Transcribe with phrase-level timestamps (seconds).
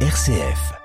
[0.00, 0.76] RCF.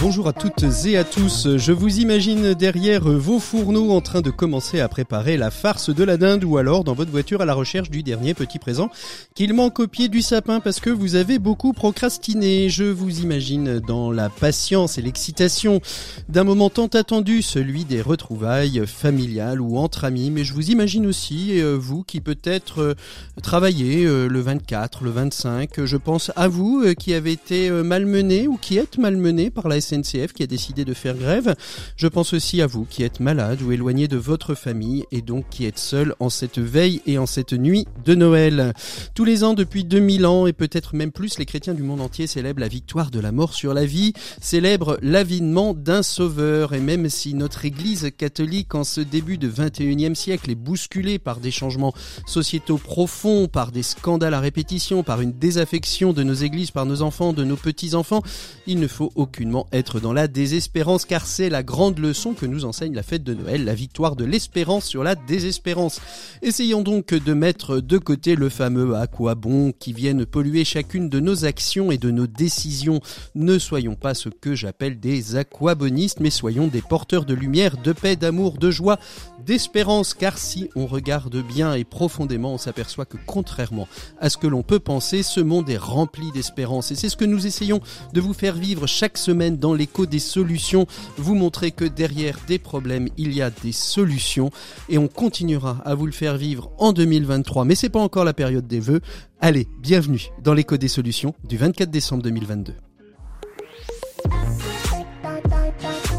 [0.00, 4.30] Bonjour à toutes et à tous, je vous imagine derrière vos fourneaux en train de
[4.30, 7.54] commencer à préparer la farce de la dinde ou alors dans votre voiture à la
[7.54, 8.90] recherche du dernier petit présent
[9.34, 12.68] qu'il manque au pied du sapin parce que vous avez beaucoup procrastiné.
[12.68, 15.80] Je vous imagine dans la patience et l'excitation
[16.28, 21.06] d'un moment tant attendu, celui des retrouvailles familiales ou entre amis, mais je vous imagine
[21.06, 22.94] aussi euh, vous qui peut-être euh,
[23.42, 28.56] travaillez euh, le 24, le 25, je pense à vous qui avez été malmené ou
[28.56, 31.54] qui êtes malmené par la SNCF qui a décidé de faire grève.
[31.96, 35.46] Je pense aussi à vous qui êtes malade ou éloigné de votre famille et donc
[35.50, 38.74] qui êtes seul en cette veille et en cette nuit de Noël.
[39.14, 42.26] Tous les ans depuis 2000 ans et peut-être même plus, les chrétiens du monde entier
[42.26, 47.08] célèbrent la victoire de la mort sur la vie, célèbrent l'avinement d'un sauveur et même
[47.08, 51.94] si notre église catholique en ce début de 21e siècle est bousculée par des changements
[52.26, 57.02] sociétaux profonds, par des scandales à répétition, par une désaffection de nos églises, par nos
[57.02, 58.22] enfants, de nos petits-enfants,
[58.66, 62.64] il ne faut aucunement être dans la désespérance car c'est la grande leçon que nous
[62.64, 66.00] enseigne la fête de Noël, la victoire de l'espérance sur la désespérance.
[66.42, 71.08] Essayons donc de mettre de côté le fameux à quoi bon qui viennent polluer chacune
[71.08, 73.00] de nos actions et de nos décisions.
[73.36, 77.92] Ne soyons pas ce que j'appelle des aquabonistes, mais soyons des porteurs de lumière, de
[77.92, 78.98] paix, d'amour, de joie,
[79.46, 83.86] d'espérance, car si on regarde bien et profondément, on s'aperçoit que contrairement
[84.20, 86.90] à ce que l'on peut penser, ce monde est rempli d'espérance.
[86.90, 87.80] Et c'est ce que nous essayons
[88.12, 92.58] de vous faire vivre chaque semaine dans l'écho des solutions, vous montrer que derrière des
[92.58, 94.50] problèmes, il y a des solutions
[94.88, 97.64] et on continuera à vous le faire vivre en 2023.
[97.64, 99.00] Mais c'est pas encore la période des vœux.
[99.40, 102.74] Allez, bienvenue dans l'écho des solutions du 24 décembre 2022.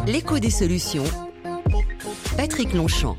[0.07, 1.03] L'écho des solutions.
[2.37, 3.17] Patrick Longchamp.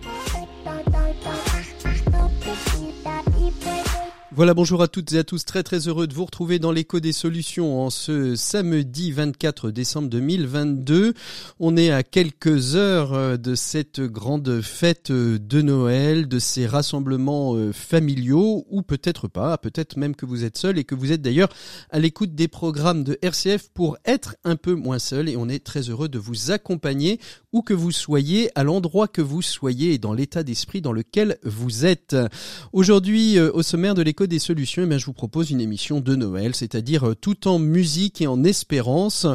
[4.41, 6.99] Voilà, bonjour à toutes et à tous, très très heureux de vous retrouver dans l'écho
[6.99, 11.13] des solutions en ce samedi 24 décembre 2022.
[11.59, 16.67] On est à quelques heures euh, de cette grande fête euh, de Noël, de ces
[16.67, 21.13] rassemblements euh, familiaux, ou peut-être pas, peut-être même que vous êtes seul et que vous
[21.13, 21.51] êtes d'ailleurs
[21.91, 25.63] à l'écoute des programmes de RCF pour être un peu moins seul et on est
[25.63, 27.21] très heureux de vous accompagner
[27.53, 31.39] où que vous soyez, à l'endroit que vous soyez et dans l'état d'esprit dans lequel
[31.45, 32.17] vous êtes.
[32.73, 36.55] Aujourd'hui, au sommaire de l'écho des solutions, eh je vous propose une émission de Noël,
[36.55, 39.27] c'est-à-dire euh, tout en musique et en espérance.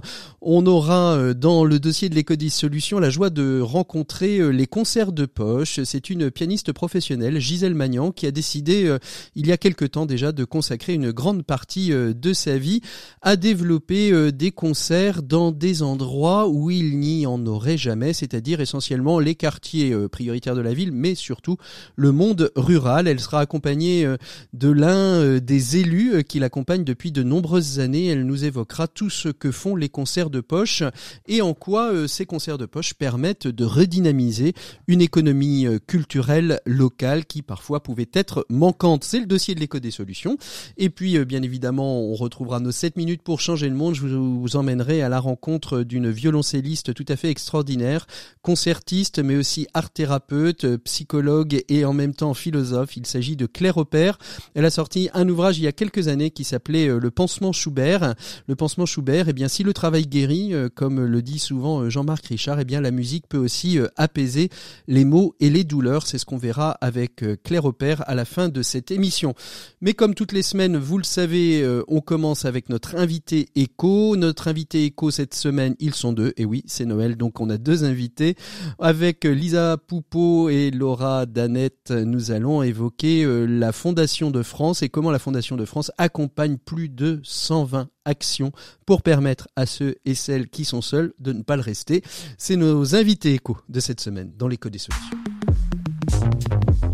[0.42, 4.50] On aura euh, dans le dossier de l'écho des solutions la joie de rencontrer euh,
[4.50, 5.80] les concerts de poche.
[5.84, 8.96] C'est une pianiste professionnelle, Gisèle Magnan, qui a décidé
[9.36, 12.82] il y a quelque temps déjà de consacrer une grande partie de sa vie
[13.22, 19.20] à développer des concerts dans des endroits où il n'y en aurait jamais, c'est-à-dire essentiellement
[19.20, 21.58] les quartiers prioritaires de la ville, mais surtout
[21.96, 23.08] le monde rural.
[23.08, 24.08] Elle sera accompagnée
[24.54, 28.08] de l'un euh, des élus euh, qui l'accompagnent depuis de nombreuses années.
[28.08, 30.84] Elle nous évoquera tout ce que font les concerts de poche
[31.28, 34.54] et en quoi euh, ces concerts de poche permettent de redynamiser
[34.88, 39.04] une économie culturelle locale qui parfois pouvait être manquante.
[39.04, 40.38] C'est le dossier de l'éco des solutions.
[40.78, 43.96] Et puis, bien évidemment, on retrouvera nos 7 minutes pour changer le monde.
[43.96, 47.95] Je vous emmènerai à la rencontre d'une violoncelliste tout à fait extraordinaire,
[48.42, 52.98] concertiste, mais aussi art thérapeute, psychologue et en même temps philosophe.
[52.98, 54.18] Il s'agit de Claire Opère.
[54.54, 57.52] Elle a sorti un ouvrage il y a quelques années qui s'appelait euh, Le pansement
[57.52, 58.16] Schubert.
[58.48, 61.90] Le pansement Schubert, eh bien, si le travail guérit, euh, comme le dit souvent euh,
[61.90, 64.50] Jean-Marc Richard, eh bien, la musique peut aussi apaiser
[64.88, 66.08] les maux et les douleurs.
[66.08, 69.34] C'est ce qu'on verra avec Claire Opère à la fin de cette émission.
[69.82, 74.16] Mais comme toutes les semaines, vous le savez, on commence avec notre invité écho.
[74.16, 76.34] Notre invité écho cette semaine, ils sont deux.
[76.38, 78.36] Et oui, c'est Noël, donc on a deux invités.
[78.80, 84.90] Avec Lisa Poupeau et Laura Danette, nous allons évoquer la Fondation de France France et
[84.90, 88.54] comment la Fondation de France accompagne plus de 120 actions
[88.86, 92.02] pour permettre à ceux et celles qui sont seuls de ne pas le rester.
[92.38, 95.18] C'est nos invités échos de cette semaine dans l'écho des solutions.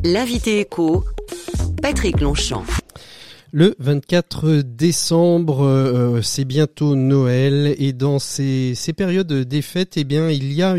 [0.04, 1.06] L'invité écho,
[1.84, 2.64] Patrick Longchamp.
[3.54, 10.30] Le 24 décembre, euh, c'est bientôt Noël et dans ces, périodes des fêtes, eh bien,
[10.30, 10.78] il y a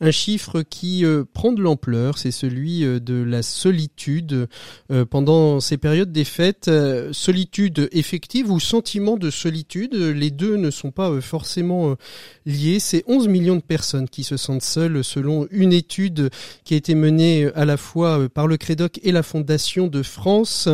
[0.00, 4.48] un chiffre qui euh, prend de l'ampleur, c'est celui euh, de la solitude
[5.10, 6.70] pendant ces périodes des fêtes.
[7.12, 11.96] solitude effective ou sentiment de solitude, les deux ne sont pas forcément
[12.46, 12.78] liés.
[12.80, 16.30] C'est 11 millions de personnes qui se sentent seules selon une étude
[16.64, 20.68] qui a été menée à la fois par le Crédoc et la Fondation de France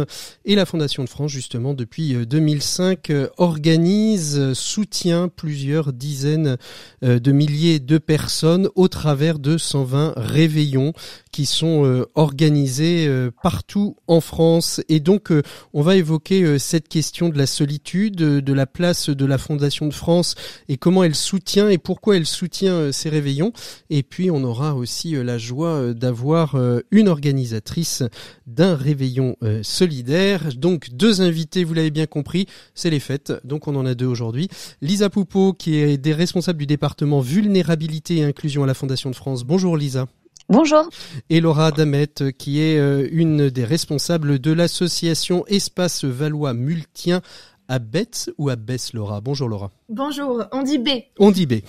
[0.45, 6.57] et la Fondation de France Justement, depuis 2005, organise, soutient plusieurs dizaines
[7.03, 10.93] de milliers de personnes au travers de 120 réveillons
[11.33, 13.09] qui sont organisés
[13.43, 14.81] partout en France.
[14.89, 15.33] Et donc,
[15.73, 19.95] on va évoquer cette question de la solitude, de la place de la Fondation de
[19.95, 20.35] France
[20.69, 23.53] et comment elle soutient et pourquoi elle soutient ces réveillons.
[23.91, 26.57] Et puis, on aura aussi la joie d'avoir
[26.91, 28.03] une organisatrice
[28.47, 30.55] d'un réveillon euh, solidaire.
[30.55, 33.33] Donc deux invités, vous l'avez bien compris, c'est les fêtes.
[33.45, 34.49] Donc on en a deux aujourd'hui.
[34.81, 39.17] Lisa Poupeau, qui est des responsables du département vulnérabilité et inclusion à la Fondation de
[39.17, 39.45] France.
[39.45, 40.07] Bonjour Lisa.
[40.51, 40.89] Bonjour.
[41.29, 47.21] Et Laura Damet, qui est euh, une des responsables de l'association Espace Valois Multien
[47.69, 49.71] à Betz ou à Bess, Laura Bonjour Laura.
[49.91, 50.89] Bonjour, on dit B.
[51.19, 51.61] On dit B.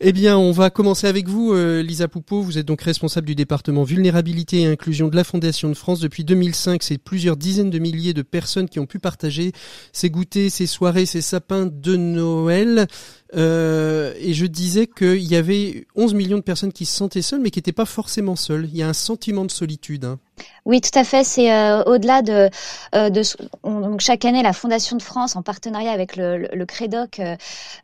[0.00, 2.42] Eh bien, on va commencer avec vous, euh, Lisa Poupeau.
[2.42, 5.98] Vous êtes donc responsable du département vulnérabilité et inclusion de la Fondation de France.
[5.98, 9.52] Depuis 2005, c'est plusieurs dizaines de milliers de personnes qui ont pu partager
[9.94, 12.86] ces goûters, ces soirées, ces sapins de Noël.
[13.36, 17.40] Euh, et je disais qu'il y avait 11 millions de personnes qui se sentaient seules,
[17.40, 18.68] mais qui n'étaient pas forcément seules.
[18.70, 20.04] Il y a un sentiment de solitude.
[20.04, 20.18] Hein.
[20.64, 21.24] Oui, tout à fait.
[21.24, 22.48] C'est euh, au-delà de,
[22.94, 23.22] euh, de
[23.64, 27.20] donc chaque année, la Fondation de France, en partenariat avec le, le, Crédoc,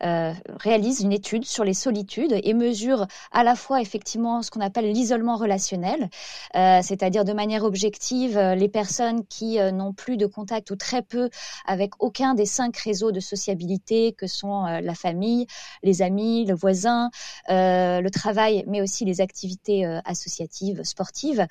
[0.02, 4.60] euh, réalise une étude sur les solitudes et mesure à la fois effectivement ce qu'on
[4.60, 6.08] appelle l'isolement relationnel,
[6.54, 11.30] c'est-à-dire de manière objective les personnes qui n'ont plus de contact ou très peu
[11.66, 15.46] avec aucun des cinq réseaux de sociabilité que sont la famille,
[15.82, 17.10] les amis, le voisin,
[17.48, 21.46] le travail, mais aussi les activités associatives, sportives.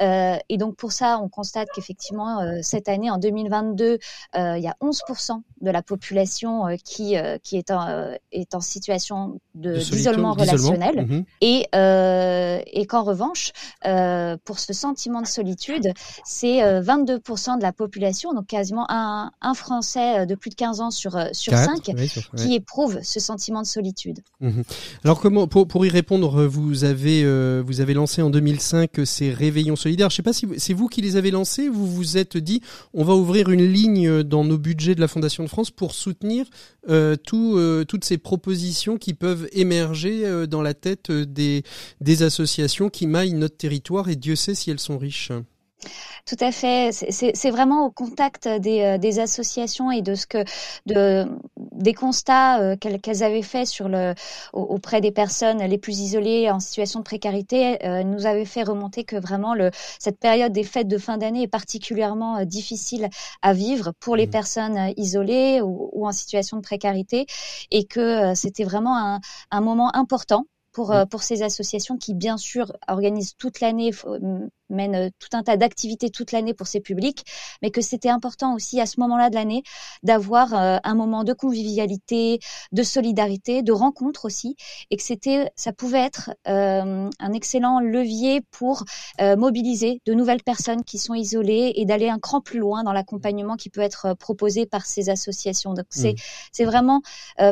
[0.00, 3.98] et donc pour ça, on constate qu'effectivement, euh, cette année, en 2022,
[4.36, 9.40] euh, il y a 11% de la population euh, qui est, en, est en situation
[9.54, 11.06] d'isolement relationnel.
[11.06, 11.24] Mhm.
[11.40, 13.52] Et, et qu'en revanche,
[14.44, 15.92] pour ce sentiment de solitude,
[16.24, 20.90] c'est 22% de la population, donc quasiment un, un, Français de plus de 15 ans
[20.90, 21.90] sur, sur 5,
[22.36, 24.20] qui éprouve ce sentiment de solitude.
[24.40, 24.64] Mhm.
[25.04, 27.22] Alors comment, pour, pour y répondre, vous avez,
[27.62, 30.10] vous avez lancé en 2005 ces réveillons solidaires.
[30.10, 31.68] Je ne sais pas si c'est vous qui les avez lancés.
[31.68, 32.60] Vous vous êtes dit,
[32.94, 36.46] on va ouvrir une ligne dans nos budgets de la Fondation de France pour soutenir
[36.88, 37.16] euh,
[37.56, 41.62] euh, toutes ces propositions qui peuvent émerger euh, dans la tête des,
[42.00, 45.32] des associations qui maillent notre territoire et Dieu sait si elles sont riches.
[46.24, 46.90] Tout à fait.
[46.92, 50.44] C'est vraiment au contact des, euh, des, associations et de ce que
[50.86, 51.26] de,
[51.72, 54.14] des constats euh, qu'elles avaient faits sur le
[54.52, 59.04] auprès des personnes les plus isolées en situation de précarité euh, nous avait fait remonter
[59.04, 63.08] que vraiment le cette période des fêtes de fin d'année est particulièrement difficile
[63.42, 64.30] à vivre pour les mmh.
[64.30, 67.26] personnes isolées ou, ou, en situation de précarité
[67.70, 69.20] et que c'était vraiment un,
[69.50, 71.06] un moment important pour, mmh.
[71.06, 73.90] pour ces associations qui, bien sûr, organisent toute l'année,
[74.74, 77.24] mène euh, tout un tas d'activités toute l'année pour ces publics,
[77.62, 79.62] mais que c'était important aussi à ce moment-là de l'année
[80.02, 82.40] d'avoir euh, un moment de convivialité,
[82.72, 84.56] de solidarité, de rencontre aussi,
[84.90, 88.84] et que c'était, ça pouvait être euh, un excellent levier pour
[89.36, 93.56] mobiliser de nouvelles personnes qui sont isolées et d'aller un cran plus loin dans l'accompagnement
[93.56, 95.74] qui peut être proposé par ces associations.
[95.74, 96.16] Donc c'est mmh.
[96.52, 97.02] c'est vraiment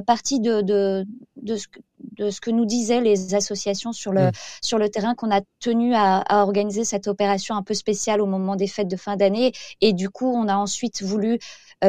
[0.06, 1.04] partie de, de,
[1.36, 1.80] de ce que
[2.18, 4.32] de ce que nous disaient les associations sur le, mmh.
[4.62, 8.26] sur le terrain qu'on a tenu à, à organiser cette opération un peu spéciale au
[8.26, 9.52] moment des fêtes de fin d'année.
[9.80, 11.38] Et du coup, on a ensuite voulu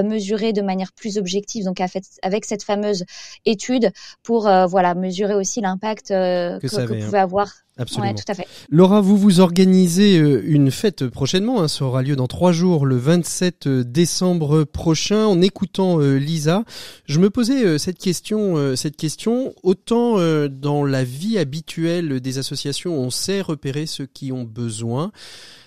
[0.04, 3.04] mesurer de manière plus objective, donc avec cette fameuse
[3.46, 3.92] étude,
[4.24, 7.24] pour euh, voilà mesurer aussi l'impact euh, que, que, pouvait hein.
[7.24, 8.14] avoir Absolument.
[8.14, 8.48] tout à fait.
[8.70, 12.98] Laura, vous vous organisez une fête prochainement, hein, ça aura lieu dans trois jours, le
[12.98, 15.26] 27 décembre prochain.
[15.26, 16.64] En écoutant Lisa,
[17.06, 19.54] je me posais cette question, cette question.
[19.64, 20.18] Autant
[20.50, 25.12] dans la vie habituelle des associations, on sait repérer ceux qui ont besoin.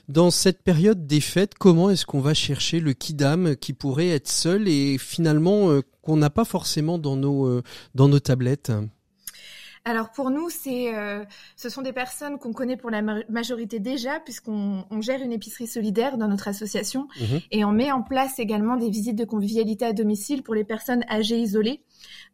[0.09, 4.29] Dans cette période des fêtes, comment est-ce qu'on va chercher le kidam qui pourrait être
[4.29, 7.63] seul et finalement euh, qu'on n'a pas forcément dans nos, euh,
[7.95, 8.71] dans nos tablettes?
[9.87, 11.25] Alors pour nous, c'est, euh,
[11.57, 15.67] ce sont des personnes qu'on connaît pour la majorité déjà, puisqu'on on gère une épicerie
[15.67, 17.41] solidaire dans notre association mhm.
[17.51, 21.05] et on met en place également des visites de convivialité à domicile pour les personnes
[21.11, 21.83] âgées isolées.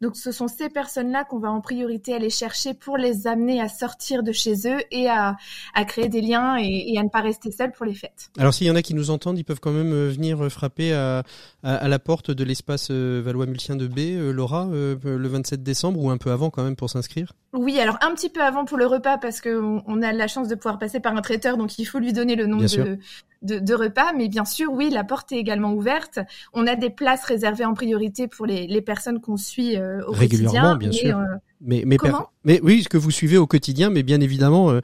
[0.01, 3.69] Donc ce sont ces personnes-là qu'on va en priorité aller chercher pour les amener à
[3.69, 5.37] sortir de chez eux et à,
[5.73, 8.29] à créer des liens et, et, à ne pas rester seuls pour les fêtes.
[8.37, 10.49] Alors s'il y en a qui nous entendent, ils peuvent quand même euh, venir euh,
[10.49, 11.23] frapper à,
[11.63, 16.09] à, à la porte de l'espace euh, Valois-Multien de B, Laura, le 27 décembre ou
[16.09, 18.85] un peu avant quand même pour s'inscrire Oui, alors un petit peu avant pour le
[18.85, 21.85] repas parce qu'on on a la chance de pouvoir passer par un traiteur, donc il
[21.85, 22.99] faut lui donner le nom de,
[23.41, 24.13] de, de, repas.
[24.13, 26.19] Mais bien sûr, oui, la porte est également ouverte.
[26.53, 30.11] On a des places réservées en priorité pour les, les personnes qu'on suit euh, au
[30.11, 30.77] régulièrement, quotidien.
[30.77, 31.17] bien sûr.
[31.17, 31.97] Euh, mais, mais,
[32.43, 34.81] Mais oui, ce que vous suivez au quotidien, mais bien évidemment, euh,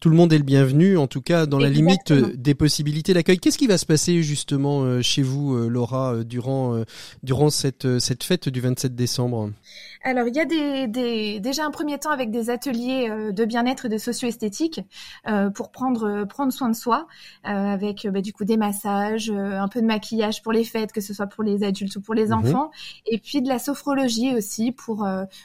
[0.00, 3.14] tout le monde est le bienvenu, en tout cas dans la limite euh, des possibilités
[3.14, 3.38] d'accueil.
[3.38, 6.82] Qu'est-ce qui va se passer justement euh, chez vous, Laura, durant
[7.22, 9.50] durant cette cette fête du 27 décembre?
[10.06, 13.44] Alors, il y a des, des, déjà un premier temps avec des ateliers euh, de
[13.44, 14.80] bien-être et de socio-esthétique
[15.26, 17.08] euh, pour prendre, prendre soin de soi,
[17.44, 21.00] euh, avec bah, du coup des massages, un peu de maquillage pour les fêtes, que
[21.00, 22.34] ce soit pour les adultes ou pour les mhm.
[22.34, 22.70] enfants,
[23.04, 25.04] et puis de la sophrologie aussi pour,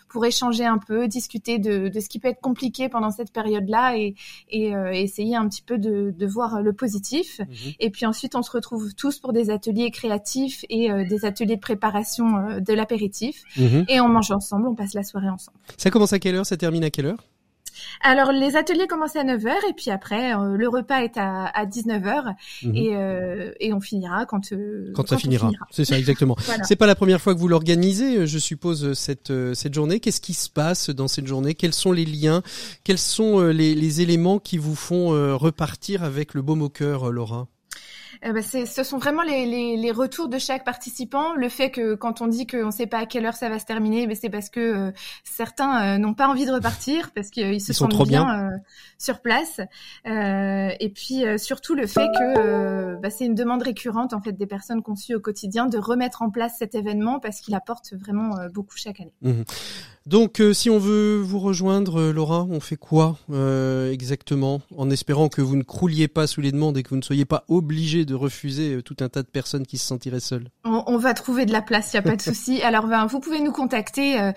[0.10, 3.98] pour échanger un peu, discuter de, de ce qui peut être compliqué pendant cette période-là
[3.98, 4.14] et,
[4.52, 7.40] et essayer un petit peu de, de voir le positif.
[7.40, 7.74] Mhm.
[7.80, 11.62] Et puis ensuite, on se retrouve tous pour des ateliers créatifs et des ateliers de
[11.62, 13.44] préparation de l'apéritif.
[13.58, 13.86] Mhm.
[13.88, 15.58] Et on mange ensemble on passe la soirée ensemble.
[15.78, 16.46] Ça commence à quelle heure?
[16.46, 17.24] Ça termine à quelle heure?
[18.02, 22.36] Alors les ateliers commencent à 9h et puis après euh, le repas est à, 19h
[22.64, 22.76] mhm.
[22.76, 25.52] euh, et, on finira quand euh, quand, ça finira.
[25.70, 26.36] C'est ça exactement.
[26.64, 30.00] C'est pas la première fois que vous l'organisez, je suppose cette cette journée.
[30.00, 31.56] Qu'est-ce qui se passe dans cette journée?
[31.56, 32.42] Quels sont les liens?
[32.84, 37.48] Quels sont les, les éléments qui vous font repartir avec le baume au cœur, Laura?
[38.24, 41.34] Euh, bah, ce sont vraiment les, les, les, retours de chaque participant.
[41.34, 43.58] Le fait que quand on dit qu'on ne sait pas à quelle heure ça va
[43.58, 44.92] se terminer, mais c'est parce que euh,
[45.24, 48.52] certains euh, n'ont pas envie de repartir parce qu'ils se sentent bien,
[48.98, 49.60] sur place.
[50.06, 54.84] et puis surtout le fait que bah, c'est une demande récurrente en fait des personnes
[54.84, 58.78] qu'on suit au quotidien de remettre en place cet événement parce qu'il apporte vraiment beaucoup
[58.78, 59.14] chaque année.
[59.22, 59.42] Mmh.
[60.08, 64.90] Donc, euh, si on veut vous rejoindre, euh, Laura, on fait quoi euh, exactement En
[64.90, 67.46] espérant que vous ne crouliez pas sous les demandes et que vous ne soyez pas
[67.50, 70.48] obligé de refuser tout un tas de personnes qui se sentiraient seules?
[70.64, 72.62] On, va trouver de la place, il n'y a pas de souci.
[72.64, 74.32] Alors, ben, vous pouvez nous contacter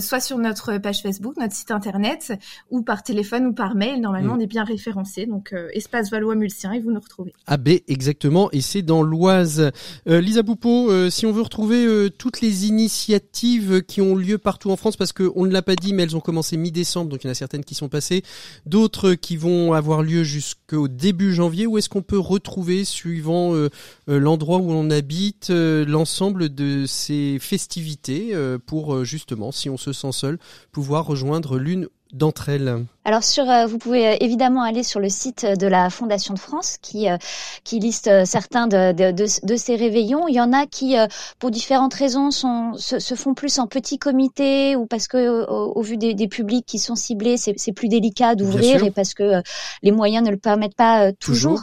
[0.00, 2.32] soit sur notre page Facebook, notre site internet,
[2.70, 4.00] ou par téléphone ou par mail.
[4.00, 4.38] Normalement, mm.
[4.38, 5.26] on est bien référencé.
[5.26, 7.32] Donc, espace Valois-Mulsien et vous nous retrouvez.
[7.46, 8.50] AB, exactement.
[8.52, 9.70] Et c'est dans l'Oise.
[10.06, 14.91] Lisa Poupeau, si on veut retrouver toutes les initiatives qui ont lieu partout en France,
[14.96, 17.32] parce qu'on ne l'a pas dit, mais elles ont commencé mi-décembre, donc il y en
[17.32, 18.22] a certaines qui sont passées,
[18.66, 21.66] d'autres qui vont avoir lieu jusqu'au début janvier.
[21.66, 23.70] Où est-ce qu'on peut retrouver, suivant euh,
[24.08, 28.34] euh, l'endroit où on habite, euh, l'ensemble de ces festivités
[28.66, 30.38] pour justement, si on se sent seul,
[30.70, 35.08] pouvoir rejoindre l'une d'entre elles alors sur, euh, vous pouvez euh, évidemment aller sur le
[35.08, 37.16] site de la Fondation de France qui euh,
[37.64, 40.28] qui liste certains de, de, de, ces réveillons.
[40.28, 40.96] Il y en a qui,
[41.38, 45.80] pour différentes raisons, sont se, se, font plus en petit comité ou parce que au,
[45.82, 49.42] vu des, des, publics qui sont ciblés, c'est plus délicat d'ouvrir et parce que
[49.82, 51.62] les moyens ne le permettent pas toujours.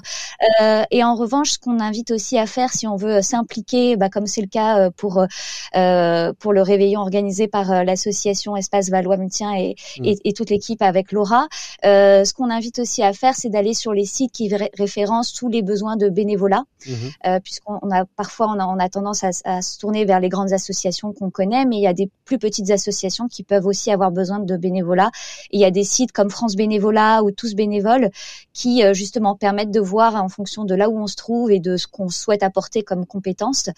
[0.62, 4.26] et en revanche, ce qu'on invite aussi à faire, si on veut s'impliquer, bah, comme
[4.26, 5.26] c'est le cas pour
[5.74, 10.06] pour le réveillon organisé par l'association Espace Valois Mutien et, mm.
[10.06, 11.48] et, et, toute l'équipe avec Laura
[11.86, 15.50] euh, ce qu'on invite aussi à faire, c'est d'aller sur les sites qui référencent tous
[15.50, 16.96] les besoins de bénévolat, mhm.
[17.26, 20.30] euh, puisqu'on a parfois on a, on a tendance à, à, se tourner vers les
[20.30, 23.92] grandes associations qu'on connaît, mais il y a des plus petites associations qui peuvent aussi
[23.92, 25.12] avoir besoin de bénévolat.
[25.52, 28.10] il y a des sites comme France Bénévolat ou Tous Bénévoles
[28.54, 31.60] qui euh, justement permettent de voir en fonction de là où on se trouve et
[31.60, 33.70] de ce qu'on souhaite apporter comme compétences,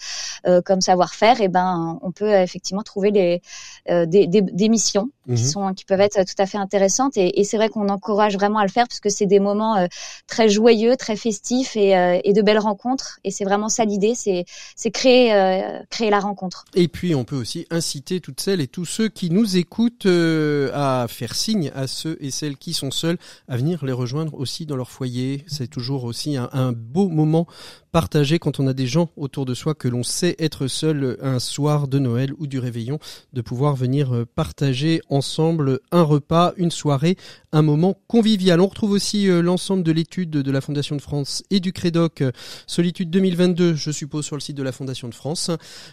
[0.46, 3.42] euh, comme savoir-faire, et ben on peut effectivement trouver les,
[3.90, 7.40] euh, des, des, des, missions qui sont qui peuvent être tout à fait intéressantes et,
[7.40, 9.86] et c'est vrai qu'on encourage vraiment à le faire parce que c'est des moments euh,
[10.26, 13.20] très joyeux, très festifs et, euh, et, de belles rencontres.
[13.24, 14.44] Et c'est vraiment ça l'idée, c'est
[14.76, 16.64] c'est créer euh, créer la rencontre.
[16.74, 21.06] Et puis on peut aussi inciter toutes celles et tous ceux qui nous écoutent à
[21.08, 24.76] faire signe à ceux et celles qui sont seuls à venir les rejoindre aussi dans
[24.76, 25.44] leur foyer.
[25.46, 27.46] C'est toujours aussi un, un beau moment
[27.92, 31.38] partager quand on a des gens autour de soi que l'on sait être seul un
[31.38, 32.98] soir de Noël ou du réveillon,
[33.34, 37.16] de pouvoir venir partager ensemble un repas, une soirée,
[37.52, 38.60] un moment convivial.
[38.60, 42.22] On retrouve aussi euh, l'ensemble de l'étude de la Fondation de France et du Crédoc
[42.22, 42.32] euh,
[42.66, 45.50] Solitude 2022, je suppose, sur le site de la Fondation de France.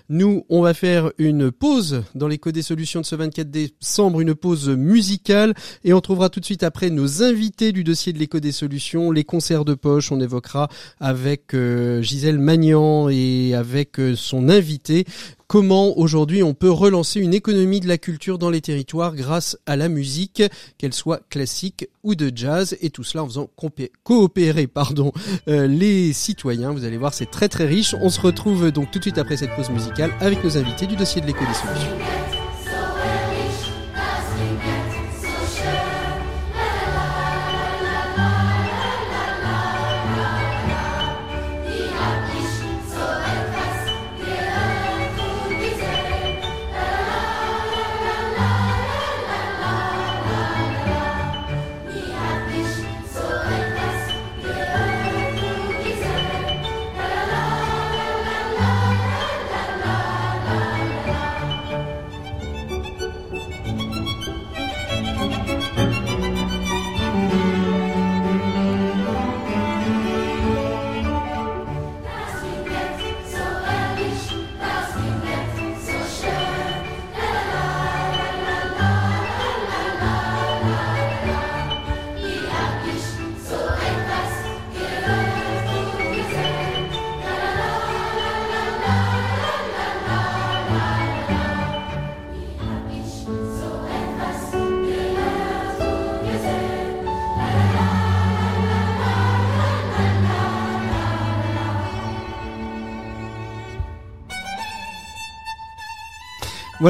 [0.07, 4.35] Nous, on va faire une pause dans l'écho des solutions de ce 24 décembre, une
[4.35, 8.39] pause musicale, et on trouvera tout de suite après nos invités du dossier de l'écho
[8.39, 10.11] des solutions, les concerts de poche.
[10.11, 15.05] On évoquera avec euh, Gisèle Magnan et avec son invité
[15.49, 19.75] comment aujourd'hui on peut relancer une économie de la culture dans les territoires grâce à
[19.75, 20.43] la musique,
[20.77, 23.49] qu'elle soit classique ou de jazz, et tout cela en faisant
[24.03, 24.67] coopérer
[25.47, 26.71] euh, les citoyens.
[26.71, 27.95] Vous allez voir, c'est très très riche.
[27.99, 30.95] On se retrouve donc tout de suite après cette pause musicale avec nos invités du
[30.95, 32.38] dossier de l'éco des.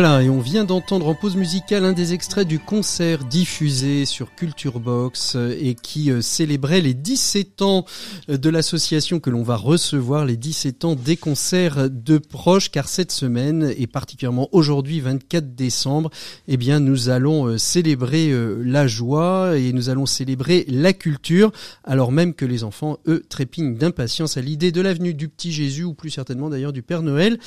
[0.02, 4.34] Voilà, et on vient d'entendre en pause musicale un des extraits du concert diffusé sur
[4.34, 7.84] Culture Box euh, et qui euh, célébrait les 17 ans
[8.30, 12.88] euh, de l'association que l'on va recevoir, les 17 ans des concerts de proches, car
[12.88, 16.12] cette semaine, et particulièrement aujourd'hui, 24 décembre,
[16.48, 18.32] eh bien, nous allons célébrer
[18.64, 21.52] la joie et nous allons célébrer la culture,
[21.84, 25.84] alors même que les enfants, eux, trépignent d'impatience à l'idée de l'avenue du petit Jésus,
[25.84, 27.38] ou plus certainement d'ailleurs du Père Noël.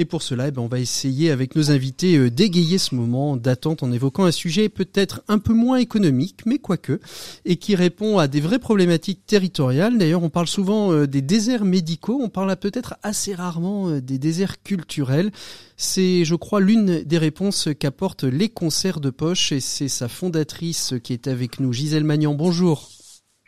[0.00, 3.36] Et pour cela, eh ben, on va essayer avec nos invités euh, d'égayer ce moment
[3.36, 7.00] d'attente en évoquant un sujet peut-être un peu moins économique, mais quoique,
[7.44, 9.98] et qui répond à des vraies problématiques territoriales.
[9.98, 14.18] D'ailleurs, on parle souvent euh, des déserts médicaux, on parle peut-être assez rarement euh, des
[14.18, 15.30] déserts culturels.
[15.76, 20.94] C'est, je crois, l'une des réponses qu'apportent les concerts de poche, et c'est sa fondatrice
[21.02, 22.34] qui est avec nous, Gisèle Magnan.
[22.34, 22.97] Bonjour.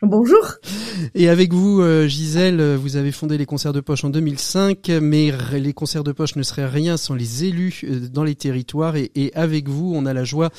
[0.03, 0.55] Bonjour.
[1.13, 5.31] Et avec vous, euh, Gisèle, vous avez fondé les concerts de poche en 2005, mais
[5.53, 8.95] les concerts de poche ne seraient rien sans les élus euh, dans les territoires.
[8.95, 10.49] Et, et avec vous, on a la joie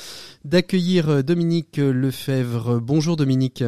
[0.45, 2.79] d'accueillir euh, Dominique Lefebvre.
[2.79, 3.65] Bonjour Dominique.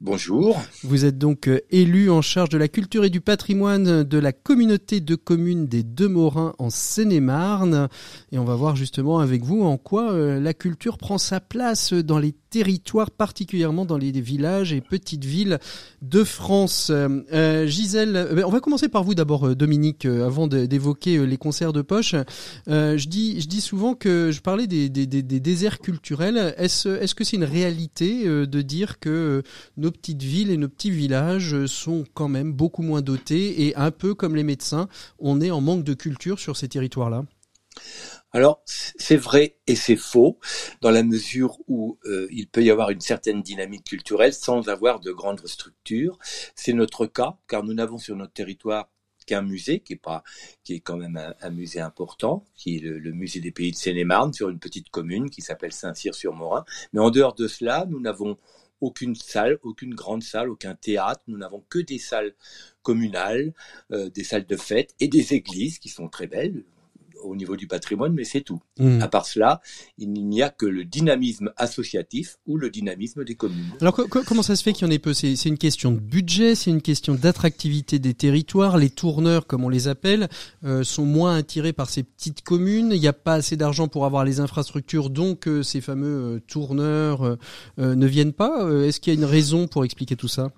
[0.00, 0.60] Bonjour.
[0.82, 4.32] Vous êtes donc euh, élu en charge de la culture et du patrimoine de la
[4.32, 7.88] communauté de communes des Deux Morins en Seine-et-Marne.
[8.32, 11.92] Et on va voir justement avec vous en quoi euh, la culture prend sa place
[11.92, 15.58] dans les territoires, particulièrement dans les villages et petites villes
[16.02, 16.90] de France.
[16.90, 22.14] Euh, Gisèle, on va commencer par vous d'abord, Dominique, avant d'évoquer les concerts de poche.
[22.66, 26.54] je, dis, souvent que je parlais des, déserts culturels.
[26.58, 29.42] Est-ce est -ce que c'est une réalité de dire que
[29.78, 33.90] nos petites villes et nos petits villages sont quand même beaucoup moins dotés et un
[33.90, 34.88] peu comme les médecins,
[35.18, 37.24] on est en manque de culture sur ces territoires-là?
[38.34, 40.38] Alors, c'est vrai et c'est faux,
[40.80, 45.00] dans la mesure où euh, il peut y avoir une certaine dynamique culturelle sans avoir
[45.00, 46.18] de grandes structures.
[46.54, 48.88] C'est notre cas, car nous n'avons sur notre territoire
[49.26, 50.24] qu'un musée, qui est, pas,
[50.64, 54.32] qui est quand même un, musée important, qui est le, musée des pays de Seine-et-Marne,
[54.32, 56.64] sur une petite commune qui s'appelle Saint-Cyr-sur-Morin.
[56.94, 58.38] Mais en dehors de cela, nous n'avons
[58.80, 61.22] aucune salle, aucune grande salle, aucun théâtre.
[61.28, 62.34] Nous n'avons que des salles
[62.82, 63.52] communales,
[63.92, 66.64] euh, des salles de fête et des églises qui sont très belles
[67.24, 68.60] au niveau du patrimoine, mais c'est tout.
[68.78, 69.00] Hmm.
[69.00, 69.60] À part cela,
[69.98, 73.72] il n'y a que le dynamisme associatif ou le dynamisme des communes.
[73.80, 75.14] Alors comment ça se fait qu'il y en ait peu?
[75.14, 78.78] C'est une question de budget, c'est une question d'attractivité des territoires.
[78.78, 80.28] Les tourneurs, comme on les appelle,
[80.64, 82.90] euh, sont moins attirés par ces petites communes.
[82.92, 86.40] Il n'y a pas assez d'argent pour avoir les infrastructures, donc euh, ces fameux euh,
[86.40, 87.36] tourneurs
[87.78, 88.68] ne viennent pas.
[88.84, 90.52] Est-ce qu'il y a une raison pour expliquer tout ça?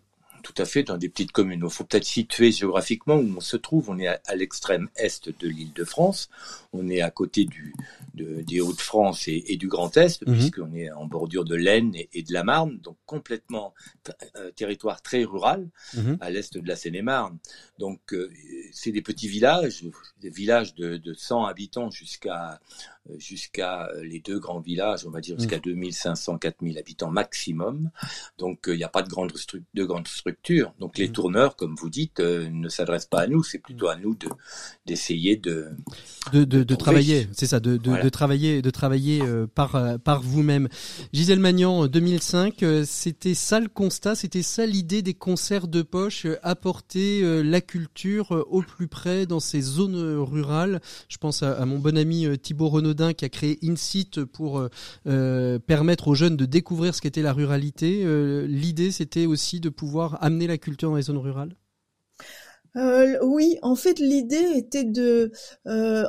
[0.45, 1.63] Tout à fait dans des petites communes.
[1.65, 3.89] Il faut peut-être situer géographiquement où on se trouve.
[3.89, 6.29] On est à, l'extrême est de l'île de France.
[6.73, 7.75] On est à côté du,
[8.15, 10.35] des Hauts-de-France et, du Grand Est, mhm.
[10.35, 13.75] puisqu'on est en bordure de l'Aisne et, de la Marne, donc complètement
[14.35, 16.19] un territoire très rural mhm.
[16.21, 17.39] à l'est de la Seine-et-Marne.
[17.79, 18.31] Donc euh,
[18.73, 19.85] c'est des petits villages,
[20.21, 22.61] des villages de, de 100 habitants jusqu'à
[23.19, 26.39] jusqu'à euh, les deux grands villages, on va dire jusqu'à 2500, mmh.
[26.39, 27.91] 4000 habitants maximum.
[28.39, 29.33] Donc euh, il n'y a pas de grande,
[29.75, 30.73] de grande structure.
[30.81, 31.13] Donc les mmh.
[31.13, 34.29] tourneurs, comme vous dites, euh, ne s'adressent pas à nous, c'est plutôt à nous de
[34.87, 35.69] d'essayer de
[36.33, 39.23] de, de, de travailler, c'est ça, de, de, de, travailler, de travailler
[39.55, 40.69] par par vous-même.
[41.13, 47.43] Gisèle Magnan, 2005, c'était ça le constat, c'était ça l'idée des concerts de poche, apporter
[47.43, 50.81] la culture au plus près dans ces zones rurales?
[51.09, 54.69] Je pense à, à mon bon ami Thibaut Renaud qui a créé InSite pour euh,
[55.07, 58.03] euh, permettre aux jeunes de découvrir ce qu'était la ruralité.
[58.05, 61.57] Euh, l'idée, c'était aussi de pouvoir amener la culture dans les zones rurales?
[63.23, 65.31] Oui, en fait, l'idée était de,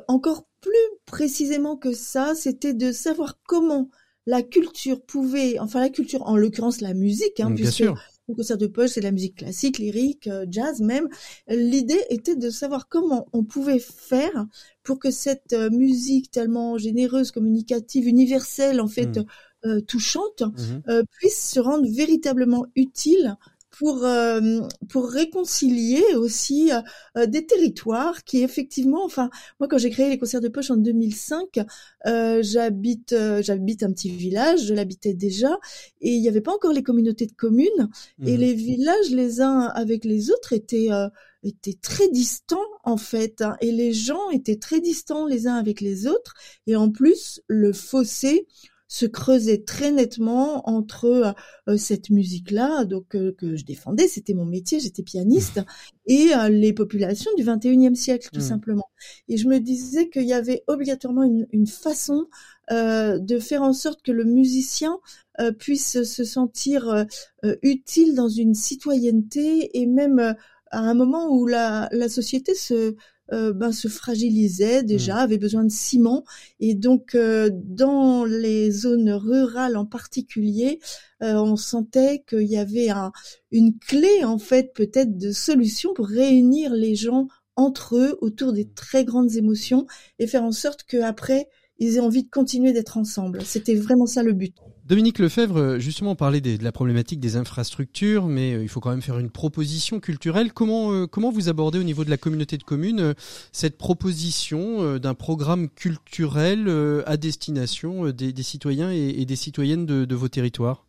[0.07, 0.71] encore plus
[1.05, 3.89] précisément que ça, c'était de savoir comment
[4.25, 7.95] la culture pouvait, enfin la culture, en l'occurrence la musique, hein, Bien sûr
[8.27, 11.07] le concert de poche, c'est la musique classique, lyrique, jazz même.
[11.47, 14.47] L'idée était de savoir comment on pouvait faire
[14.85, 19.25] pour que cette euh, musique tellement généreuse, communicative, universelle, en fait, mmh.
[19.65, 21.01] euh, touchante, mmh.
[21.11, 23.35] puisse se rendre véritablement utile
[23.77, 26.79] pour euh, pour réconcilier aussi euh,
[27.17, 30.77] euh, des territoires qui effectivement enfin moi quand j'ai créé les concerts de poche en
[30.77, 31.59] 2005
[32.41, 35.59] j'habite j'habite un petit village je l'habitais déjà
[36.01, 37.89] et il n'y avait pas encore les communautés de communes
[38.23, 38.39] et mmh.
[38.39, 40.89] les villages les uns avec les autres étaient
[41.45, 45.79] étaient très distants en fait hein, et les gens étaient très distants les uns avec
[45.79, 46.33] les autres
[46.67, 48.47] et en plus le fossé
[48.87, 51.31] se creusait très nettement entre euh,
[51.67, 55.59] euh, cette musique-là, donc euh, que je défendais, c'était mon métier, j'étais pianiste,
[56.05, 58.43] et les populations du 21e siècle, tout mmh.
[58.43, 58.89] simplement.
[59.27, 62.27] Et je me disais qu'il y avait obligatoirement une, une façon
[62.69, 64.99] de faire en sorte que le musicien
[65.57, 67.05] puisse se sentir
[67.63, 70.35] utile dans une citoyenneté et même
[70.71, 72.95] à un moment où la, la société se
[73.33, 75.19] euh, ben, se fragilisait déjà, mmh.
[75.19, 76.23] avait besoin de ciment.
[76.59, 80.79] Et donc, euh, dans les zones rurales en particulier,
[81.23, 83.11] euh, on sentait qu'il y avait un,
[83.49, 88.69] une clé, en fait, peut-être de solution pour réunir les gens entre eux autour des
[88.69, 89.87] très grandes émotions
[90.19, 91.49] et faire en sorte qu'après,
[91.79, 93.41] ils aient envie de continuer d'être ensemble.
[93.43, 94.55] C'était vraiment ça le but.
[94.85, 98.91] Dominique Lefebvre, euh, justement, parlait de la problématique des infrastructures, mais euh, il faut quand
[98.91, 100.53] même faire une proposition culturelle.
[100.53, 103.15] Comment, euh, comment vous abordez au niveau de la communauté de communes
[103.51, 106.69] cette proposition d'un programme culturel
[107.05, 110.85] à destination des, citoyens et, des citoyennes de, vos territoires?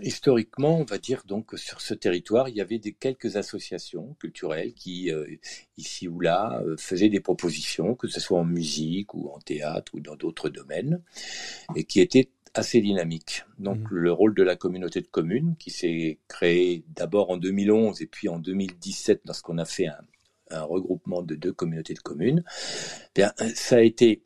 [0.00, 4.72] Historiquement, on va dire donc sur ce territoire, il y avait des quelques associations culturelles
[4.74, 5.10] qui,
[5.76, 10.00] ici ou là, faisaient des propositions, que ce soit en musique ou en théâtre ou
[10.00, 11.02] dans d'autres domaines,
[11.74, 13.44] et qui étaient assez dynamique.
[13.58, 13.94] Donc mmh.
[13.94, 18.28] le rôle de la communauté de communes qui s'est créée d'abord en 2011 et puis
[18.28, 19.98] en 2017 lorsqu'on a fait un,
[20.50, 24.22] regroupement de deux communautés de communes, eh bien, ça a été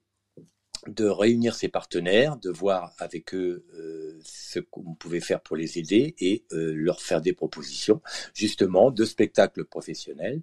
[0.88, 5.78] de réunir ses partenaires, de voir avec eux euh, ce qu'on pouvait faire pour les
[5.78, 8.00] aider et euh, leur faire des propositions,
[8.34, 10.42] justement, de spectacles professionnels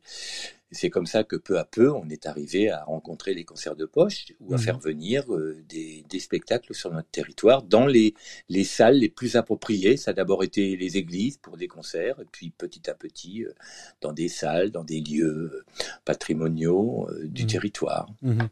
[0.73, 3.85] c'est comme ça que peu à peu, on est arrivé à rencontrer les concerts de
[3.85, 4.59] poche ou à mmh.
[4.59, 8.13] faire venir euh, des, spectacles sur notre territoire dans les,
[8.49, 9.97] les salles les plus appropriées.
[9.97, 13.53] Ça a d'abord été les églises pour des concerts, et puis petit à petit, euh,
[14.01, 15.65] dans des salles, dans des lieux euh,
[16.05, 17.47] patrimoniaux du mmh.
[17.47, 18.09] territoire.
[18.21, 18.43] Mmh.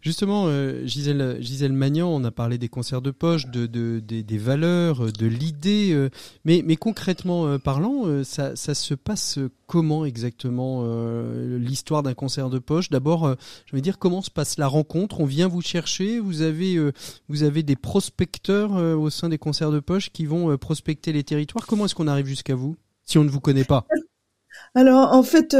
[0.00, 0.48] Justement,
[0.84, 6.08] Gisèle, Gisèle Magnan, on a parlé des concerts de poche, de, des, valeurs, de l'idée,
[6.44, 10.82] mais, mais concrètement parlant, ça, ça se passe comment exactement
[11.58, 12.90] l'histoire d'un concert de poche.
[12.90, 13.34] D'abord, euh,
[13.66, 15.20] je vais dire comment se passe la rencontre.
[15.20, 16.18] On vient vous chercher.
[16.18, 16.92] Vous avez, euh,
[17.28, 21.22] vous avez des prospecteurs euh, au sein des concerts de poche qui vont prospecter les
[21.22, 21.66] territoires.
[21.66, 23.86] Comment est-ce qu'on arrive jusqu'à vous si on ne vous connaît pas?
[24.74, 25.56] Alors, en fait,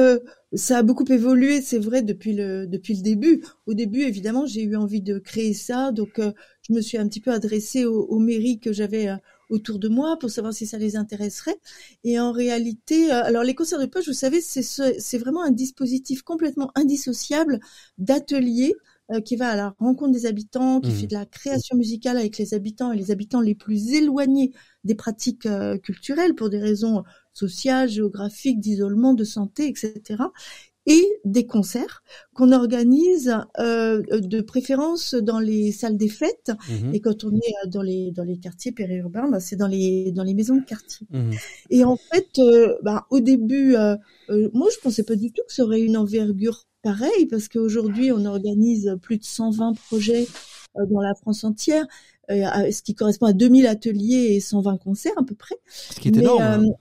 [0.53, 3.45] ça a beaucoup évolué, c'est vrai, depuis le depuis le début.
[3.67, 7.21] Au début, évidemment, j'ai eu envie de créer ça, donc je me suis un petit
[7.21, 9.09] peu adressée aux, aux mairies que j'avais
[9.49, 11.59] autour de moi pour savoir si ça les intéresserait.
[12.05, 16.23] Et en réalité, euh, alors les concerts de poche, vous savez, c'est vraiment un dispositif
[16.23, 17.61] complètement indissociable
[17.99, 18.75] d'atelier
[19.11, 20.95] euh, qui va à la rencontre des habitants, qui mmh.
[20.95, 24.53] fait de la création musicale avec les habitants et les habitants les plus éloignés
[24.85, 30.25] des pratiques euh, culturelles pour des raisons sociales, géographiques, d'isolement, de santé, etc
[30.89, 32.03] et des concerts
[32.35, 36.51] qu'on organise euh, de préférence dans les salles des fêtes.
[36.71, 36.95] Mhm.
[36.95, 40.13] Et quand on est euh, dans les dans les quartiers périurbains, bah, c'est dans les
[40.13, 41.07] dans les maisons de quartier.
[41.11, 41.33] Mhm.
[41.69, 43.97] Et en fait, euh, bah, au début, euh,
[44.31, 48.11] euh, moi je pensais pas du tout que ça aurait une envergure pareille parce qu'aujourd'hui
[48.11, 50.27] on organise plus de 120 projets
[50.75, 51.87] dans la France entière.
[52.31, 55.57] ce qui correspond à 2000 ateliers et 120 concerts à peu près.
[55.69, 56.73] Ce qui est énorme.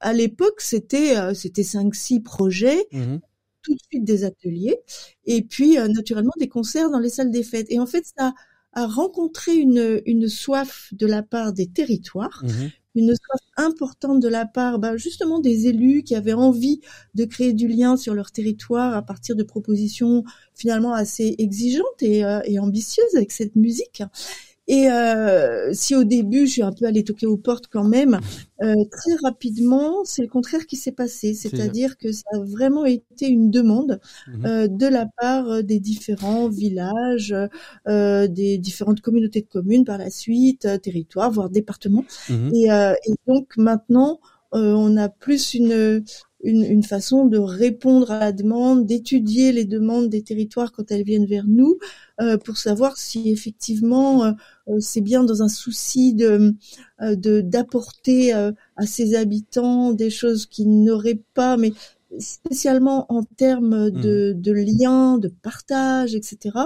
[0.00, 2.88] À l'époque, c'était c'était 5 6 projets.
[2.90, 3.20] Mhm
[3.64, 4.78] tout de suite des ateliers
[5.24, 7.66] et puis euh, naturellement des concerts dans les salles des fêtes.
[7.70, 8.34] Et en fait, ça
[8.72, 14.28] a rencontré une, une soif de la part des territoires, mmh une soif importante de
[14.28, 16.80] la part bah, justement des élus qui avaient envie
[17.14, 20.24] de créer du lien sur leur territoire à partir de propositions
[20.54, 24.02] finalement assez exigeantes et, euh, et ambitieuses avec cette musique.
[24.66, 28.18] Et euh, si au début, je suis un peu allée toquer aux portes quand même,
[28.62, 31.34] euh, très rapidement, c'est le contraire qui s'est passé.
[31.34, 34.46] C'est-à-dire que ça a vraiment été une demande mhm.
[34.46, 37.34] euh, de la part euh, des différents villages,
[37.88, 42.04] euh, des différentes communautés de communes par la suite, euh, territoires, voire départements.
[42.30, 42.50] Mhm.
[42.54, 44.20] Et, et, donc maintenant,
[44.56, 46.04] on a plus une,
[46.44, 51.26] une, façon de répondre à la demande, d'étudier les demandes des territoires quand elles viennent
[51.26, 51.78] vers nous,
[52.20, 54.32] euh, pour savoir si effectivement euh,
[54.68, 56.54] euh, c'est bien dans un souci de
[57.00, 61.72] d'apporter à ses habitants des choses qu'ils n'auraient pas, mais
[62.18, 64.40] spécialement en termes de, mmh.
[64.40, 66.56] de liens, de partage, etc.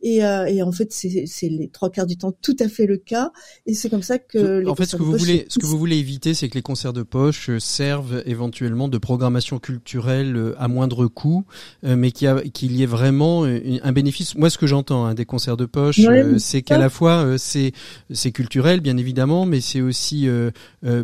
[0.00, 2.96] Et, euh, et en fait, c'est les trois quarts du temps tout à fait le
[2.96, 3.32] cas.
[3.66, 4.66] Et c'est comme ça que.
[4.66, 6.92] En fait, ce que vous voulez, ce que vous voulez éviter, c'est que les concerts
[6.92, 11.44] de poche euh, servent éventuellement de programmation culturelle euh, à moindre coût,
[11.82, 14.34] mais qu'il y ait vraiment un bénéfice.
[14.34, 16.00] Moi, ce que j'entends hein, des concerts de poche,
[16.38, 17.72] c'est qu'à la fois c'est
[18.10, 20.28] c'est culturel, bien évidemment, mais c'est aussi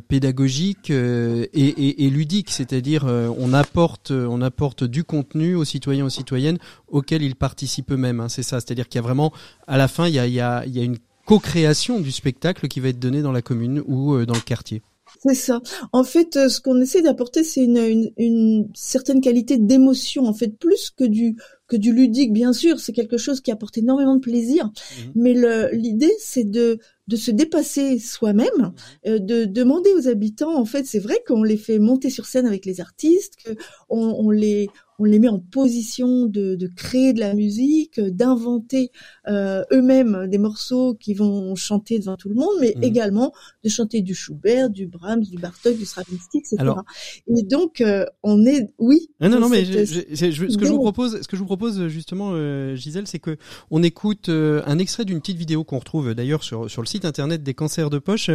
[0.09, 2.51] pédagogique et, et, et ludique.
[2.51, 8.21] C'est-à-dire, on apporte on apporte du contenu aux citoyens, aux citoyennes auxquels ils participent eux-mêmes.
[8.21, 9.33] Hein, c'est ça, c'est-à-dire qu'il y a vraiment,
[9.67, 13.33] à la fin, il y a, une co-création du spectacle qui va être donné dans
[13.33, 14.83] la commune ou euh, dans le quartier.
[15.21, 15.61] C'est ça.
[15.93, 20.91] En fait, euh, ce qu'on essaie d'apporter, c'est une, certaine qualité d'émotion, en fait, plus
[20.91, 21.37] que du
[21.69, 22.81] que du ludique, bien sûr.
[22.81, 24.67] C'est quelque chose qui apporte énormément de plaisir.
[24.67, 25.13] Mhm.
[25.15, 25.35] Mais
[25.73, 26.79] l'idée, c'est de
[27.13, 28.73] de se dépasser soi-même,
[29.07, 30.59] euh, de demander aux habitants.
[30.59, 34.31] En fait, c'est vrai qu'on les fait monter sur scène avec les artistes, qu'on on
[34.31, 34.71] les
[35.03, 38.93] on les met en position de, de créer de la musique, d'inventer
[39.27, 42.85] euh, eux-mêmes des morceaux qui vont chanter devant tout le monde, mais mmh.
[42.85, 43.33] également
[43.65, 46.57] de chanter du Schubert, du Brahms, du Bartok, du Stravinsky, etc.
[46.59, 46.85] Alors,
[47.27, 49.09] et donc euh, on est, oui.
[49.21, 52.31] Ah non, non, mais ce que je vous propose, ce que je vous propose justement,
[52.35, 53.37] euh, Gisèle, c'est que
[53.73, 57.43] on écoute un extrait d'une petite vidéo qu'on retrouve d'ailleurs sur sur le site internet
[57.43, 58.31] des cancers de poche,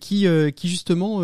[0.00, 1.20] qui qui justement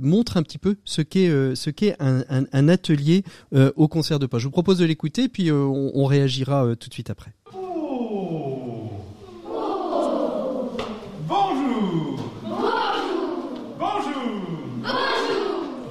[0.00, 4.26] montre un petit peu ce qu'est ce qu'est un, un, un, atelier au concert de
[4.26, 4.42] poche.
[4.42, 7.32] Je vous propose de l'écouter, puis on, on réagira tout de suite après.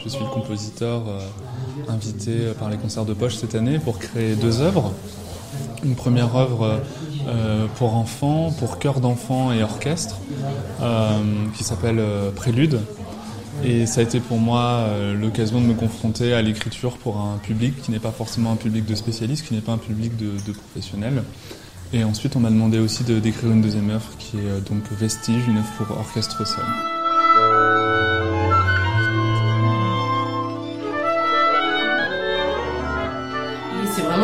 [0.06, 1.20] Je suis le compositeur euh,
[1.88, 4.94] invité par les concerts de poche cette année pour créer deux œuvres.
[5.84, 6.80] Une première œuvre
[7.28, 10.18] euh, pour enfants, pour chœur d'enfants et orchestre,
[10.82, 11.18] euh,
[11.58, 12.00] qui s'appelle
[12.36, 12.82] Prélude.
[13.64, 14.88] Et ça a été pour moi
[15.20, 18.86] l'occasion de me confronter à l'écriture pour un public qui n'est pas forcément un public
[18.86, 21.24] de spécialistes, qui n'est pas un public de, professionnels.
[21.94, 25.58] Et ensuite, on m'a demandé aussi d'écrire une deuxième œuvre qui est donc Vestige, une
[25.58, 26.66] œuvre pour orchestre seul.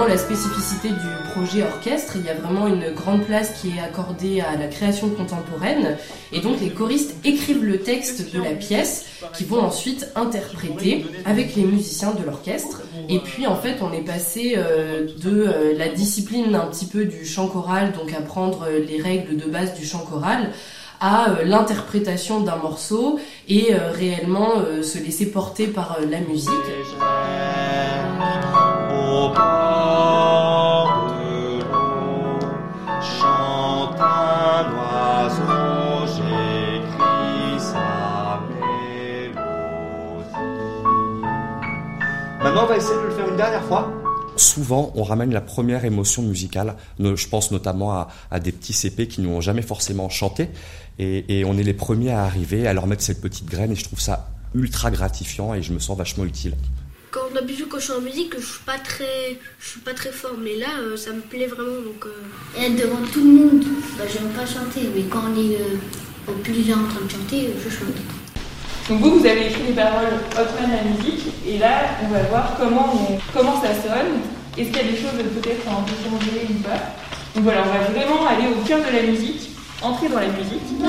[0.08, 2.14] la spécificité du projet orchestre.
[2.16, 5.98] Il y a vraiment une grande place qui est accordée à la création contemporaine.
[6.32, 11.56] Et donc les choristes écrivent le texte de la pièce qui vont ensuite interpréter avec
[11.56, 12.82] les musiciens de l'orchestre.
[13.10, 17.06] Et puis en fait on est passé euh, de euh, la discipline un petit peu
[17.06, 20.52] du chant choral, donc apprendre les règles de base du chant choral,
[21.00, 26.50] à euh, l'interprétation d'un morceau et réellement se laisser porter par la musique.
[42.44, 43.94] Maintenant, on va essayer de le faire une dernière fois.
[44.36, 46.76] Souvent, on ramène la première émotion musicale.
[47.00, 50.50] Je pense notamment à, des petits CP qui n'ont jamais forcément chanté.
[50.98, 53.72] Et, on est les premiers à arriver, à leur mettre cette petite graine.
[53.72, 56.56] Et je trouve ça ultra gratifiant et je me sens vachement utile.
[57.12, 60.12] Quand d'habitude quand je suis en musique, je suis pas très, je suis pas très
[60.12, 61.82] fort, mais là, euh, ça me plaît vraiment.
[61.84, 62.58] Donc, euh.
[62.58, 63.66] Et devant tout le monde,
[63.98, 67.70] bah, j'aime pas chanter, mais quand on est euh, plusieurs en train de chanter, je
[67.70, 68.00] chante.
[68.88, 72.56] Donc vous, vous avez écrit les paroles Hotman la musique, et là, on va voir
[72.58, 74.22] comment, comment ça sonne.
[74.58, 76.96] Est-ce qu'il y a des choses peut-être à un peu changer ou pas?
[77.36, 79.50] Donc voilà, on va vraiment aller au cœur de la musique,
[79.82, 80.64] entrer dans la musique.
[80.80, 80.88] Ouais,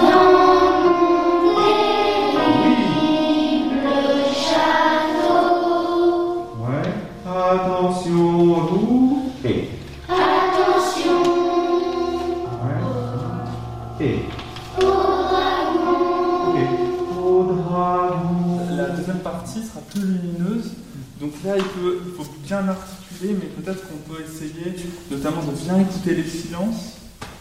[21.44, 24.76] là, il, faut bien articuler, mais peut-être qu'on peut essayer
[25.10, 26.98] notamment de bien écouter les silences,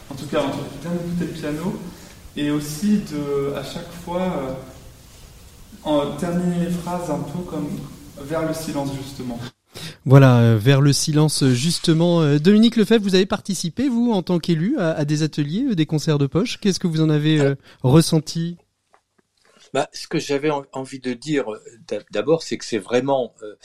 [0.10, 0.44] en tout cas,
[0.82, 1.80] bien écouter le piano,
[2.36, 4.54] et aussi de, à chaque fois, euh,
[5.84, 7.68] en, terminer les phrases un peu comme
[8.24, 9.40] vers le silence, justement.
[10.06, 12.22] Voilà, euh, vers le silence justement.
[12.22, 16.18] Euh, Dominique Lefebvre, vous avez participé, vous, en tant qu'élu, à, des ateliers, des concerts
[16.18, 16.60] de poche.
[16.60, 18.58] Qu'est-ce que vous en avez ressenti?
[19.74, 21.60] Bah, ce que j'avais envie de dire euh,
[22.12, 23.56] d'abord, c'est que c'est vraiment euh,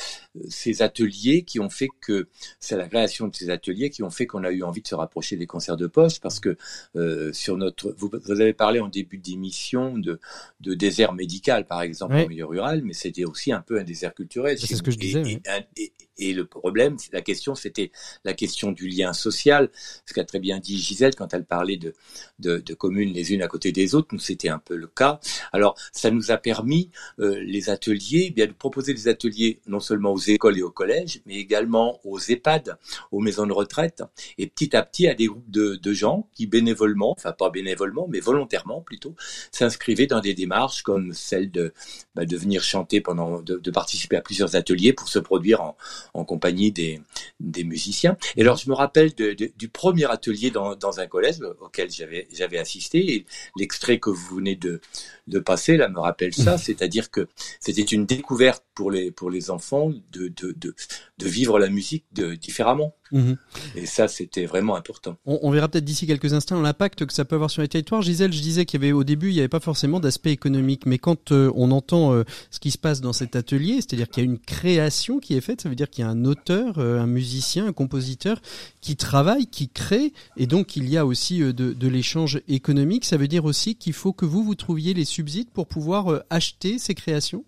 [0.48, 2.28] ces ateliers qui ont fait que
[2.60, 4.94] c'est la création de ces ateliers qui ont fait qu'on a eu envie de se
[4.94, 6.56] rapprocher des concerts de poste parce que
[6.94, 10.20] euh, sur notre vous, avez parlé en début d'émission de,
[10.60, 14.14] de désert médical par exemple en milieu rural, mais c'était aussi un peu un désert
[14.14, 14.58] culturel.
[14.58, 15.40] C'est ce que je disais.
[15.76, 17.90] Et le problème, la question, c'était
[18.24, 19.70] la question du lien social.
[20.06, 21.94] Ce qu'a très bien dit Gisèle quand elle parlait de,
[22.38, 24.08] de, de, communes les unes à côté des autres.
[24.12, 25.20] Nous, c'était un peu le cas.
[25.52, 29.80] Alors, ça nous a permis, euh, les ateliers, eh bien de proposer des ateliers non
[29.80, 32.78] seulement aux écoles et aux collèges, mais également aux EHPAD,
[33.12, 34.02] aux maisons de retraite,
[34.38, 38.06] et petit à petit à des groupes de, de gens qui bénévolement, enfin pas bénévolement,
[38.08, 39.14] mais volontairement plutôt,
[39.52, 41.72] s'inscrivaient dans des démarches comme celle de,
[42.14, 45.76] bah, de venir chanter pendant, de, de participer à plusieurs ateliers pour se produire en
[46.14, 47.00] en compagnie des,
[47.40, 48.16] des musiciens.
[48.36, 52.28] Et alors, je me rappelle de, du premier atelier dans, dans un collège auquel j'avais,
[52.32, 54.80] j'avais assisté, et l'extrait que vous venez de,
[55.26, 57.28] de passer, là, me rappelle ça, c'est-à-dire que
[57.60, 60.74] c'était une découverte pour les, pour les enfants de, de, de,
[61.18, 62.94] de vivre la musique de, différemment.
[63.12, 63.36] Mhm.
[63.74, 65.16] Et ça, c'était vraiment important.
[65.26, 68.02] On, on verra peut-être d'ici quelques instants l'impact que ça peut avoir sur les territoires.
[68.02, 70.86] Gisèle, je disais qu'il y avait au début, il n'y avait pas forcément d'aspect économique,
[70.86, 74.24] mais quand euh, on entend euh, ce qui se passe dans cet atelier, c'est-à-dire qu'il
[74.24, 76.78] y a une création qui est faite, ça veut dire qu'il y a un auteur,
[76.78, 78.40] euh, un musicien, un compositeur
[78.80, 83.04] qui travaille, qui crée, et donc il y a aussi de, de l'échange économique.
[83.04, 86.78] Ça veut dire aussi qu'il faut que vous vous trouviez les subsides pour pouvoir acheter
[86.78, 87.44] ces créations?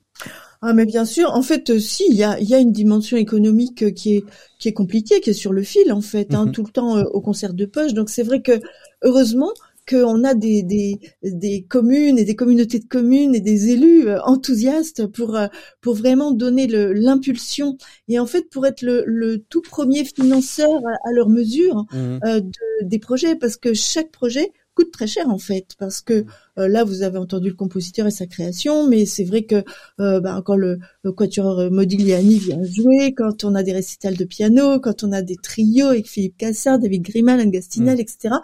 [0.61, 3.17] Ah mais bien sûr, en fait, euh, si il y a, y a une dimension
[3.17, 4.25] économique euh, qui est
[4.59, 6.53] qui est compliquée, qui est sur le fil en fait, hein, mhm.
[6.53, 7.95] tout le temps euh, au concert de poche.
[7.95, 8.61] Donc c'est vrai que
[9.03, 9.53] heureusement
[9.89, 15.07] qu'on a des, des, des communes et des communautés de communes et des élus enthousiastes
[15.07, 15.39] pour
[15.81, 21.13] pour vraiment donner l'impulsion et en fait pour être le, le tout premier financeur à,
[21.13, 22.21] leur mesure mhm.
[22.23, 26.25] de, des projets parce que chaque projet coûte très cher en fait parce que euh,
[26.67, 29.63] là vous avez entendu le compositeur et sa création mais c'est vrai que
[30.01, 34.25] euh, bah, quand le, le quatuor Modigliani vient jouer quand on a des récitals de
[34.25, 38.01] piano quand on a des trios avec Philippe Cassard David Grimal Anne Gastinel mm.
[38.01, 38.35] etc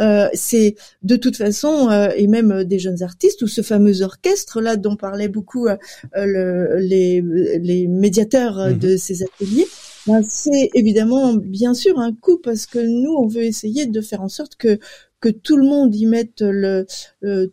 [0.00, 4.60] euh, c'est de toute façon euh, et même des jeunes artistes ou ce fameux orchestre
[4.60, 5.66] là dont parlait beaucoup
[6.14, 7.22] le, les,
[7.58, 8.78] les médiateurs mm-hmm.
[8.78, 9.66] de ces ateliers
[10.06, 14.20] ben, c'est évidemment bien sûr un coût parce que nous on veut essayer de faire
[14.20, 14.78] en sorte que
[15.24, 16.86] que tout le monde y mette le,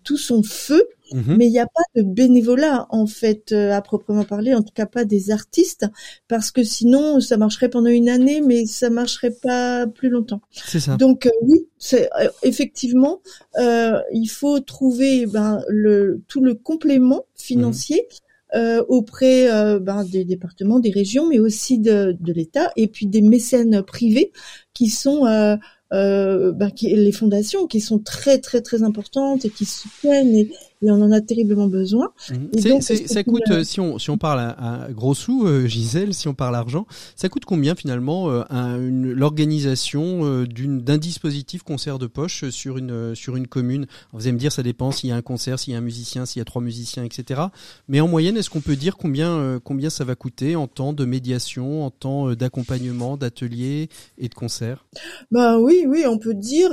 [0.04, 1.38] tout son feu, mhm.
[1.38, 4.74] mais il n'y a pas de bénévolat en fait euh, à proprement parler, en tout
[4.74, 5.86] cas pas des artistes,
[6.28, 10.42] parce que sinon ça marcherait pendant une année, mais ça marcherait pas plus longtemps.
[10.52, 10.98] C'est ça.
[10.98, 13.22] Donc euh, oui, c'est euh, effectivement
[13.58, 18.06] il faut trouver ben, le tout le complément financier.
[18.54, 18.84] Mhm.
[18.90, 19.48] auprès
[19.80, 24.34] ben, des départements, des régions, mais aussi de, de l'État, et puis des mécènes privés
[24.74, 25.56] qui sont euh,
[25.92, 30.50] bah, qui, les fondations qui sont très très très importantes et qui soutiennent et,
[30.82, 32.12] et on en a terriblement besoin.
[32.32, 32.82] Mhm.
[32.82, 36.34] ça coûte, euh, si on si on parle à, gros sous, euh, Gisèle, si on
[36.34, 42.78] parle argent, ça coûte combien finalement euh, l'organisation euh, d'un dispositif concert de poche sur
[42.78, 43.86] une sur une commune?
[44.12, 45.84] Vous allez me dire, ça dépend s'il y a un concert, s'il y a un
[45.84, 47.42] musicien, s'il y a trois musiciens, etc.
[47.88, 51.06] Mais en moyenne, est-ce qu'on peut dire combien combien ça va coûter en temps de
[51.06, 54.86] médiation, en temps d'accompagnement, d'atelier et de concert?
[55.30, 56.72] Bah oui, oui, on peut dire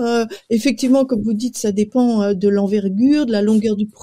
[0.49, 3.98] effectivement, comme vous dites, ça dépend de l'envergure, de la longueur du projet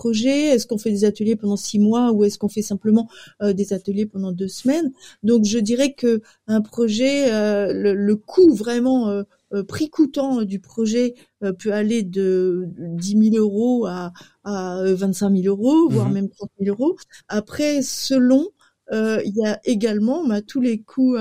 [0.54, 3.10] Est-ce qu'on fait des ateliers pendant six mois ou est-ce qu'on fait simplement
[3.42, 4.92] euh, des ateliers pendant deux semaines?
[5.24, 9.24] Donc je dirais que un projet, euh, le, coût vraiment euh,
[9.68, 11.16] prix coûtant du projet
[11.60, 14.12] peut aller de 10 000 euros à,
[14.44, 16.96] à 25 000 euros, voire mmh même 30 000 euros.
[17.28, 18.48] Après, selon
[18.92, 21.16] il y a également bah, tous les coûts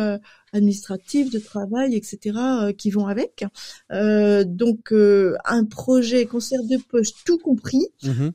[0.54, 2.38] administratifs, de travail, etc.,
[2.78, 3.44] qui vont avec.
[3.90, 8.30] donc, un projet concert de poche tout compris, mmh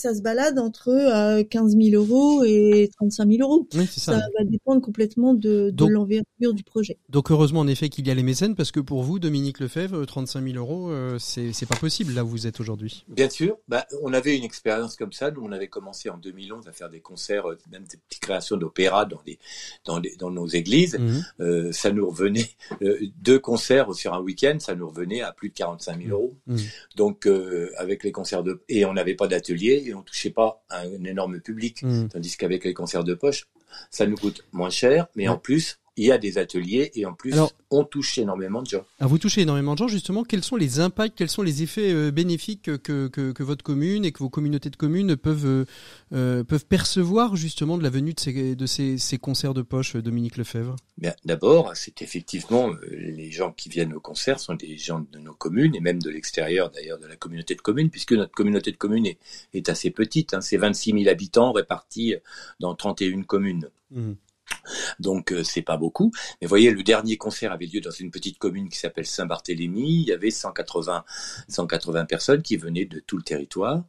[0.00, 3.68] ça se balade entre euh, 15 000 euros et 35 000 euros.
[3.88, 4.12] ça.
[4.12, 6.96] va dépendre complètement de, de l'envergure du projet.
[7.08, 10.04] Donc heureusement en effet qu'il y a les mécènes parce que pour vous, Dominique Lefebvre,
[10.04, 13.04] 35 000 euros, euh, c'est pas possible là où vous êtes aujourd'hui.
[13.08, 15.30] Bien sûr, bah, on avait une expérience comme ça.
[15.30, 18.56] Nous, on avait commencé en 2011 à faire des concerts, euh, même des petites créations
[18.56, 19.38] d'opéra dans, des,
[19.84, 20.98] dans, dans nos églises.
[20.98, 21.24] Mhm.
[21.40, 22.48] Euh, ça nous revenait,
[22.82, 26.36] euh, deux concerts sur un week-end, ça nous revenait à plus de 45 000 euros.
[26.46, 26.58] Mhm.
[26.96, 27.28] Donc
[27.76, 28.62] avec les concerts de...
[28.68, 31.82] Et on n'avait pas d'atelier et on touchait pas un énorme public.
[31.82, 32.08] Hmm.
[32.08, 33.48] Tandis qu'avec les concerts de poche,
[33.90, 37.12] ça nous coûte moins cher, mais en plus, il y a des ateliers et en
[37.12, 37.34] plus
[37.70, 38.86] on touche énormément de gens.
[39.00, 40.24] Ah, vous touchez énormément de gens justement.
[40.24, 44.06] Quels sont les impacts, quels sont les effets euh, bénéfiques que, que, que, votre commune
[44.06, 45.64] et que vos communautés de communes peuvent euh,
[46.12, 49.94] euh peuvent percevoir justement de la venue de ces, de ces, ces concerts de poche,
[49.94, 50.74] Dominique Lefebvre?
[50.96, 55.34] Bien, d'abord, c'est effectivement les gens qui viennent au concert sont des gens de nos
[55.34, 58.78] communes et même de l'extérieur d'ailleurs de la communauté de communes puisque notre communauté de
[58.78, 59.18] communes est,
[59.52, 60.32] est assez petite.
[60.32, 62.14] Hein, c'est 26 000 habitants répartis
[62.58, 63.68] dans 31 communes.
[63.90, 64.12] Mmh.
[64.98, 66.10] Donc euh, c'est pas beaucoup.
[66.40, 70.02] Mais voyez, le dernier concert avait lieu dans une petite commune qui s'appelle Saint-Barthélemy.
[70.02, 71.04] Il y avait 180,
[71.48, 73.84] 180 personnes qui venaient de tout le territoire.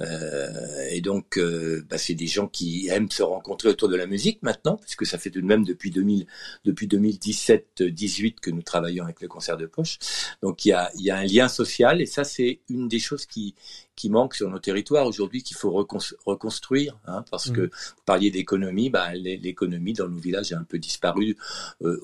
[0.00, 4.06] Euh, et donc euh, bah, c'est des gens qui aiment se rencontrer autour de la
[4.06, 6.26] musique maintenant, puisque ça fait tout de même depuis 2000,
[6.64, 9.98] depuis 2017-18 que nous travaillons avec le concert de poche.
[10.42, 12.98] Donc il y a, il y a un lien social et ça c'est une des
[12.98, 13.54] choses qui
[13.94, 17.52] qui manque sur nos territoires aujourd'hui qu'il faut reconstruire, hein, parce mmh.
[17.52, 21.36] que vous parliez d'économie, bah, l'économie dans villages a un peu disparu
[21.82, 22.00] euh,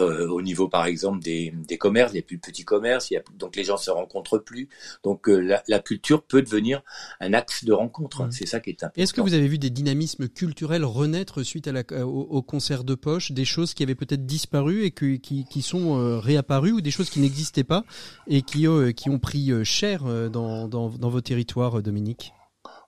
[0.00, 3.22] euh, au niveau par exemple des, des commerces, les plus petits commerces, il y a,
[3.38, 4.68] donc les gens se rencontrent plus,
[5.02, 6.82] donc euh, la, la, culture peut devenir
[7.20, 8.32] un axe de rencontre, mmh.
[8.32, 9.02] c'est ça qui est important.
[9.02, 12.84] Est-ce que vous avez vu des dynamismes culturels renaître suite à la, au, au, concert
[12.84, 16.80] de poche, des choses qui avaient peut-être disparu et que, qui, qui sont réapparues ou
[16.80, 17.84] des choses qui n'existaient pas
[18.26, 22.32] et qui, qui ont pris cher dans, dans, dans vos territoires territoire, Dominique?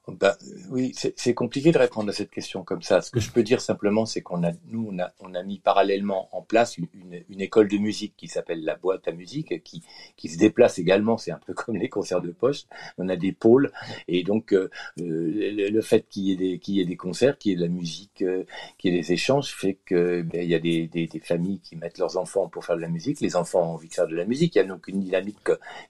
[0.06, 0.36] Bah,
[0.68, 3.00] oui, c'est compliqué de répondre à cette question comme ça.
[3.00, 5.58] Ce que je peux dire simplement, c'est qu'on a, nous, on a, on a mis
[5.58, 6.88] parallèlement en place une,
[7.30, 9.82] une, école de musique qui s'appelle la boîte à musique, qui,
[10.16, 11.16] qui se déplace également.
[11.16, 12.64] C'est un peu comme les concerts de poche.
[12.98, 13.72] On a des pôles,
[14.06, 14.68] et donc euh,
[15.00, 17.56] euh, le, fait qu'il y ait des, qu'il y ait des concerts, qu'il y ait
[17.56, 18.44] de la musique, euh,
[18.76, 21.60] qu'il y ait des échanges, fait que ben, il y a des, des, des, familles
[21.60, 23.20] qui mettent leurs enfants pour faire de la musique.
[23.22, 24.54] Les enfants ont envie de faire de la musique.
[24.54, 25.38] Il y a donc une dynamique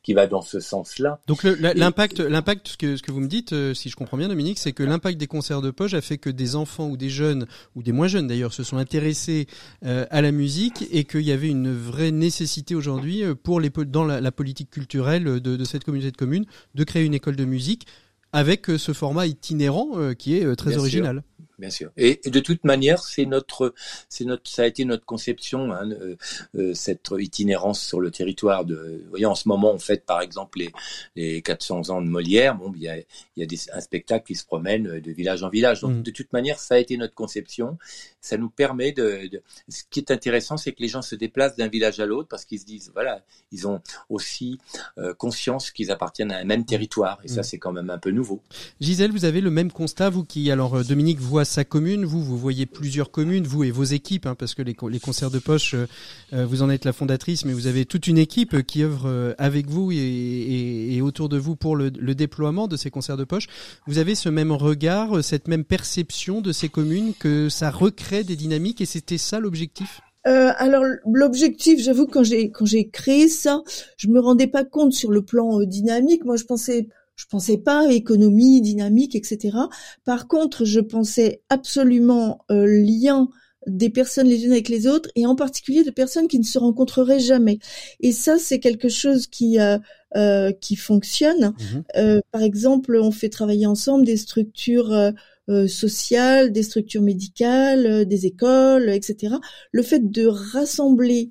[0.04, 1.20] qui va dans ce sens-là.
[1.26, 4.28] Donc l'impact, l'impact, ce que, ce que vous me dites, si je comprends comprends bien,
[4.28, 7.08] Dominique, c'est que l'impact des concerts de poche a fait que des enfants ou des
[7.08, 9.46] jeunes, ou des moins jeunes d'ailleurs, se sont intéressés
[9.84, 13.70] euh, à la musique et qu'il y avait une vraie nécessité aujourd'hui euh, pour les
[13.70, 16.44] dans la, politique culturelle de, de, cette communauté de communes
[16.74, 17.86] de créer une école de musique
[18.32, 21.22] avec ce format itinérant qui est très original
[21.58, 21.90] bien sûr.
[21.96, 23.74] Et, de toute manière, c'est notre,
[24.08, 26.16] c'est notre, ça a été notre conception, hein, euh,
[26.56, 28.64] euh, cette itinérance sur le territoire.
[28.64, 30.72] De, vous voyez, en ce moment, on fête par exemple les,
[31.16, 32.56] les 400 ans de Molière.
[32.56, 33.04] Bon, il y a, il
[33.36, 35.80] y a des, un spectacle qui se promène de village en village.
[35.80, 36.02] Donc, mmh.
[36.02, 37.78] de toute manière, ça a été notre conception.
[38.20, 41.56] Ça nous permet de, de ce qui est intéressant, c'est que les gens se déplacent
[41.56, 44.58] d'un village à l'autre parce qu'ils se disent, voilà, ils ont aussi
[44.98, 47.20] euh, conscience qu'ils appartiennent à un même territoire.
[47.24, 47.44] Et ça, mmh.
[47.44, 48.40] c'est quand même un peu nouveau.
[48.80, 52.04] Gisèle, vous avez le même constat, vous qui, alors, Dominique voit sa commune.
[52.04, 55.38] Vous, vous voyez plusieurs communes, vous et vos équipes, hein, parce que les, concerts de
[55.38, 55.86] poche, euh,
[56.32, 59.34] euh, vous en êtes la fondatrice, mais vous avez toute une équipe qui œuvre euh,
[59.38, 63.24] avec vous et, et, autour de vous pour le, le, déploiement de ces concerts de
[63.24, 63.46] poche.
[63.86, 68.36] Vous avez ce même regard, cette même perception de ces communes que ça recrée des
[68.36, 70.00] dynamiques et c'était ça l'objectif?
[70.26, 73.62] Euh, alors l'objectif, j'avoue quand j'ai quand j'ai créé ça,
[73.98, 76.24] je me rendais pas compte sur le plan dynamique.
[76.24, 79.56] Moi, je pensais je pensais pas économie, dynamique, etc.
[80.04, 83.28] Par contre, je pensais absolument euh, lien
[83.66, 86.58] des personnes les unes avec les autres et en particulier de personnes qui ne se
[86.58, 87.58] rencontreraient jamais.
[88.00, 89.78] Et ça, c'est quelque chose qui euh,
[90.16, 91.48] euh qui fonctionne.
[91.48, 98.06] Mmh euh, par exemple, on fait travailler ensemble des structures euh, sociales, des structures médicales,
[98.06, 99.36] des écoles, etc.
[99.72, 101.30] Le fait de rassembler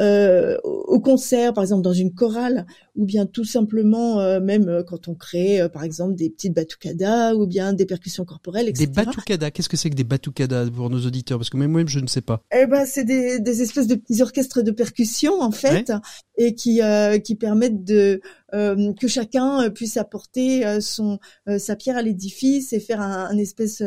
[0.00, 2.66] euh, au concert, par exemple dans une chorale,
[2.96, 6.54] ou bien tout simplement euh, même euh, quand on crée, euh, par exemple, des petites
[6.54, 8.86] batucadas ou bien des percussions corporelles, etc.
[8.86, 11.38] Des batucadas, qu'est-ce que c'est que des batucadas pour nos auditeurs?
[11.38, 12.42] Parce que même moi, je ne sais pas.
[12.54, 15.92] Eh ben, c'est des, des espèces de petits orchestres de percussion en fait,
[16.36, 16.80] et qui
[17.24, 18.20] qui permettent de
[18.52, 21.18] que chacun puisse apporter son
[21.58, 23.82] sa pierre à l'édifice et faire un, un espèce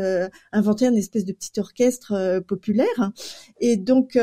[0.51, 3.11] inventer un espèce de petit orchestre populaire.
[3.59, 4.17] Et donc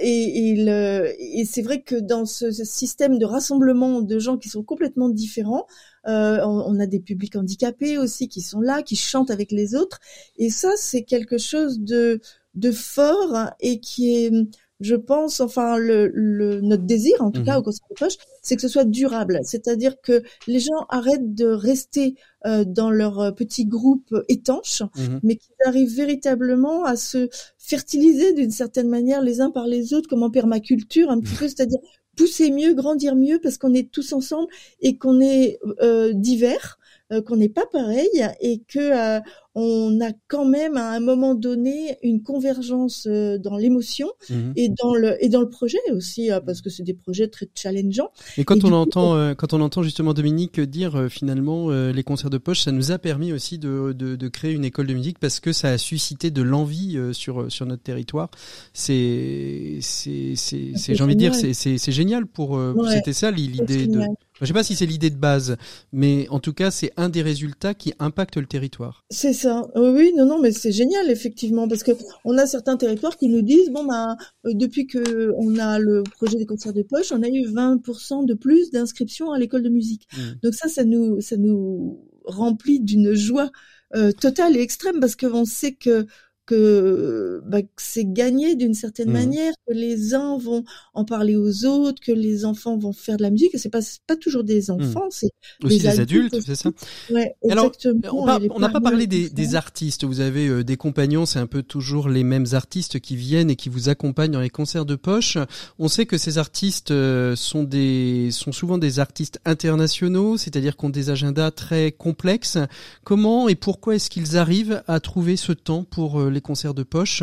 [0.00, 4.62] et, et, et c'est vrai que dans ce, système de rassemblement de gens qui sont
[4.62, 5.66] complètement différents,
[6.06, 10.00] euh, on, a des publics handicapés aussi qui sont là, qui chantent avec les autres.
[10.36, 12.20] Et ça, c'est quelque chose de,
[12.54, 14.32] de fort et qui est
[14.80, 17.58] je pense, enfin, le, le, notre désir, en tout cas, mhm.
[17.58, 19.40] au Conseil de poche, c'est que ce soit durable.
[19.42, 22.14] C'est-à-dire que les gens arrêtent de rester
[22.46, 25.20] euh, dans leur euh, petit groupe étanche, mhm.
[25.22, 30.08] mais qu'ils arrivent véritablement à se fertiliser d'une certaine manière les uns par les autres,
[30.08, 31.80] comme en permaculture, un petit peu, c'est-à-dire
[32.16, 34.48] pousser mieux, grandir mieux, parce qu'on est tous ensemble
[34.80, 36.78] et qu'on est euh, divers,
[37.26, 38.08] qu'on n'est pas pareil
[38.40, 39.20] et que
[39.60, 44.52] on a quand même à un moment donné une convergence euh, dans l'émotion mhm.
[44.54, 47.48] et dans le et dans le projet aussi euh, parce que c'est des projets très
[47.54, 48.10] challengeants.
[48.36, 52.38] Et quand on entend euh, quand on entend justement Dominique dire finalement les concerts de
[52.38, 55.40] poche, ça nous a permis aussi de, de, de créer une école de musique parce
[55.40, 58.30] que ça a suscité de l'envie sur sur notre territoire.
[58.72, 64.02] C'est c'est c'est j'ai envie de dire c'est c'est génial pour c'était ça l'idée de
[64.40, 65.56] je sais pas si c'est l'idée de base,
[65.92, 69.04] mais en tout cas, c'est un des résultats qui impacte le territoire.
[69.10, 69.68] C'est ça.
[69.74, 71.92] Oui, non, non, mais c'est génial effectivement parce que
[72.24, 76.36] on a certains territoires qui nous disent bon bah depuis que on a le projet
[76.36, 80.06] des concerts de poche, on a eu 20% de plus d'inscriptions à l'école de musique.
[80.16, 80.20] Mmh.
[80.42, 83.50] Donc ça, ça nous ça nous remplit d'une joie
[83.96, 86.06] euh, totale et extrême parce qu'on sait que
[86.48, 89.12] que, bah, c'est gagné d'une certaine mmh.
[89.12, 93.22] manière, que les uns vont en parler aux autres, que les enfants vont faire de
[93.22, 93.54] la musique.
[93.54, 94.70] Et c'est pas pas toujours des mmh.
[94.70, 95.30] enfants, c'est
[95.62, 96.70] aussi des adultes, c'est ça.
[97.10, 97.70] Ouais, Alors,
[98.10, 100.04] on n'a pas parlé des, des, artistes.
[100.04, 103.56] Vous avez euh, des compagnons, c'est un peu toujours les mêmes artistes qui viennent et
[103.56, 105.36] qui vous accompagnent dans les concerts de poche.
[105.78, 110.86] On sait que ces artistes euh, sont des sont souvent des artistes internationaux, c'est-à-dire qui
[110.86, 112.56] ont des agendas très complexes.
[113.04, 117.22] Comment et pourquoi est-ce qu'ils arrivent à trouver ce temps pour euh, concerts de poche.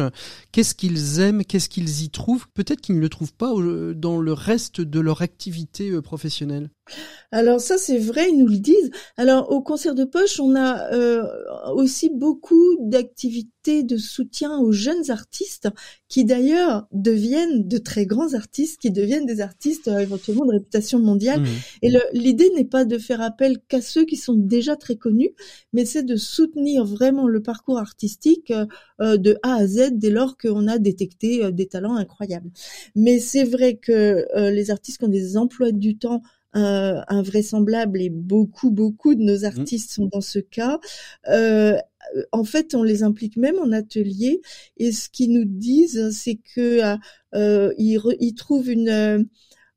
[0.51, 2.47] Qu'est-ce qu'ils aiment, qu'est-ce qu'ils y trouvent?
[2.53, 3.51] Peut-être qu'ils ne le trouvent pas
[3.95, 6.69] dans le reste de leur activité euh, professionnelle.
[7.31, 8.91] Alors ça c'est vrai, ils nous le disent.
[9.17, 11.23] Alors au concert de poche, on a euh,
[11.73, 15.69] aussi beaucoup d'activités de soutien aux jeunes artistes
[16.07, 20.99] qui d'ailleurs deviennent de très grands artistes, qui deviennent des artistes euh, éventuellement de réputation
[20.99, 21.41] mondiale.
[21.41, 21.45] Mmh.
[21.81, 25.31] Et l'idée n'est pas de faire appel qu'à ceux qui sont déjà très connus,
[25.73, 28.53] mais c'est de soutenir vraiment le parcours artistique
[29.01, 32.51] euh, de A à Z dès lors qu'on a détecté des talents incroyables.
[32.95, 36.21] Mais c'est vrai que les artistes qui ont des emplois du temps
[36.55, 39.45] euh, invraisemblable et beaucoup beaucoup de nos mmh.
[39.45, 40.79] artistes sont dans ce cas.
[41.29, 41.77] Euh,
[42.31, 44.41] en fait, on les implique même en atelier
[44.77, 46.81] et ce qu'ils nous disent, c'est que
[47.33, 49.27] euh, ils, trouvent une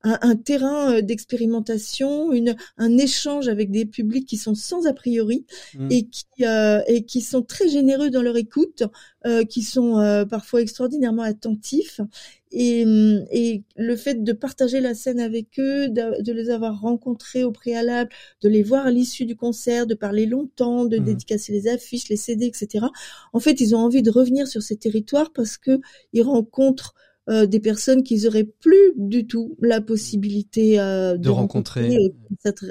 [0.05, 5.45] un, terrain euh, d'expérimentation, une, un échange avec des publics qui sont sans a priori
[5.75, 5.89] mmh.
[5.91, 8.85] et qui euh, et qui sont très généreux dans leur écoute,
[9.27, 12.01] euh, qui sont euh, parfois extraordinairement attentifs.
[12.51, 12.87] Et,
[13.31, 17.51] et, le fait de partager la scène avec eux, de, de, les avoir rencontrés au
[17.51, 21.05] préalable, de les voir à l'issue du concert, de parler longtemps, de mmh.
[21.05, 22.87] dédicacer les affiches, les CD, etc.
[23.33, 25.81] En fait, ils ont envie de revenir sur ces territoires parce que
[26.13, 26.95] ils rencontrent
[27.29, 31.97] euh, des personnes qu'ils auraient plus du tout la possibilité euh, de, rencontrer.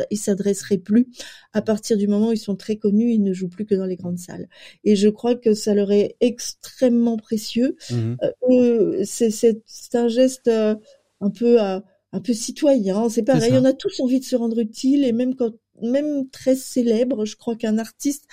[0.10, 1.08] ils s'adresseraient plus
[1.53, 3.86] à partir du moment où ils sont très connus, ils ne jouent plus que dans
[3.86, 4.47] les grandes salles.
[4.84, 7.76] Et je crois que ça leur est extrêmement précieux.
[7.91, 8.16] Mmh
[8.49, 13.10] euh, c'est un geste un peu un peu citoyen.
[13.10, 16.55] C'est pareil, on a tous envie de se rendre utile et même quand même très
[16.55, 18.26] célèbre, je crois qu'un artiste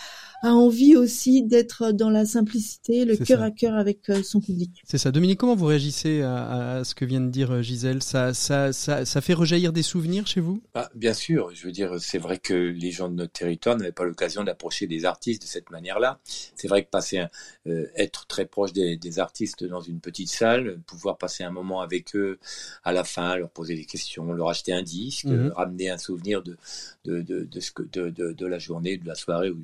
[0.45, 4.83] a envie aussi d'être dans la simplicité, le cœur à cœur avec euh, son public.
[4.85, 5.11] C'est ça.
[5.11, 8.03] Dominique, comment vous réagissez à, à, ce que vient de dire euh, Gisèle?
[8.03, 10.63] Ça, ça, ça, ça, fait rejaillir des souvenirs chez vous?
[10.75, 11.51] Ah, Bien sûr.
[11.55, 14.87] Je veux dire, c'est vrai que les gens de notre territoire n'avaient pas l'occasion d'approcher
[14.87, 16.21] des artistes de cette manière-là.
[16.55, 17.31] C'est vrai que passer un,
[17.67, 21.81] euh, être très proche des, des, artistes dans une petite salle, pouvoir passer un moment
[21.81, 22.39] avec eux
[22.85, 25.53] à la fin, leur poser des questions, leur acheter un disque, mhm.
[25.57, 26.59] ramener un souvenir de,
[27.07, 29.59] de, de, de, ce que, de, de, de la journée, de la soirée ou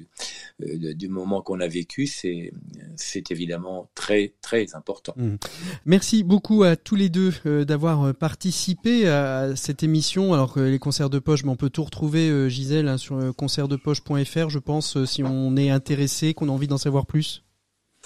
[0.76, 5.14] du moment qu'on a vécu, c'est évidemment très très important.
[5.16, 5.36] Mmh.
[5.86, 10.32] Merci beaucoup à tous les deux euh, d'avoir euh, participé à cette émission.
[10.34, 14.48] Alors les concerts de poche, mais on peut tout retrouver, euh, Gisèle, hein, sur concertdepoche.fr,
[14.48, 17.44] je pense, si on est intéressé, qu'on a envie d'en savoir plus.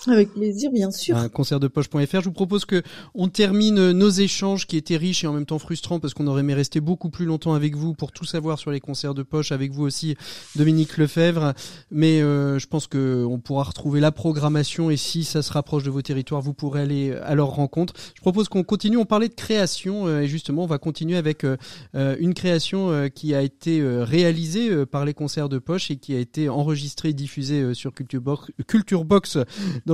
[0.06, 1.16] Avec plaisir, bien sûr.
[1.16, 2.20] Un concert de poche.fr.
[2.20, 2.82] Je vous propose que
[3.14, 6.40] on termine nos échanges qui étaient riches et en même temps frustrants parce qu'on aurait
[6.40, 9.52] aimé rester beaucoup plus longtemps avec vous pour tout savoir sur les concerts de poche
[9.52, 10.16] avec vous aussi,
[10.56, 11.54] Dominique Lefebvre.
[11.90, 15.84] Mais euh, je pense que on pourra retrouver la programmation et si ça se rapproche
[15.84, 17.94] de vos territoires, vous pourrez aller à leur rencontre.
[18.14, 18.96] Je propose qu'on continue.
[18.96, 21.56] On parlait de création euh, et justement, on va continuer avec euh,
[21.94, 26.48] une création qui a été réalisée par les concerts de poche et qui a été
[26.48, 29.38] enregistrée et diffusée sur Culture Box,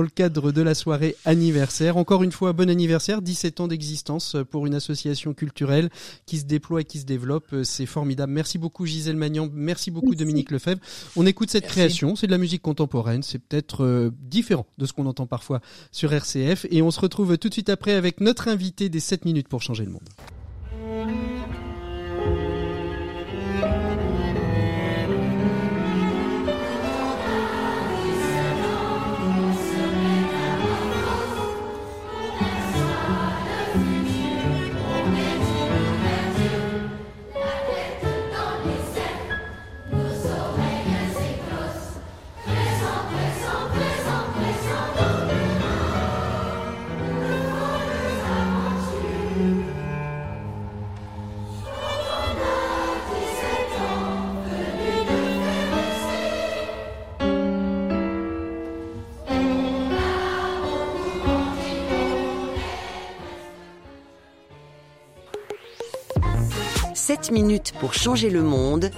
[0.01, 1.97] le cadre de la soirée anniversaire.
[1.97, 5.89] Encore une fois, bon anniversaire, 17 ans d'existence pour une association culturelle
[6.25, 7.55] qui se déploie et qui se développe.
[7.63, 8.31] C'est formidable.
[8.31, 10.81] Merci beaucoup Gisèle Magnan, merci beaucoup Dominique Lefebvre.
[11.15, 14.93] On écoute cette création, c'est de la musique contemporaine, c'est peut-être euh, différent de ce
[14.93, 18.47] qu'on entend parfois sur RCF et on se retrouve tout de suite après avec notre
[18.47, 20.09] invité des 7 minutes pour changer le monde.
[67.31, 68.91] Minutes pour changer le monde,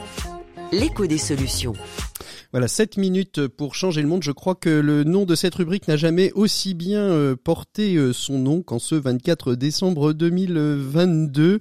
[0.72, 1.74] l'écho des solutions.
[2.52, 4.22] Voilà, 7 minutes pour changer le monde.
[4.22, 8.14] Je crois que le nom de cette rubrique n'a jamais aussi bien euh, porté euh,
[8.14, 11.60] son nom qu'en ce 24 décembre 2022.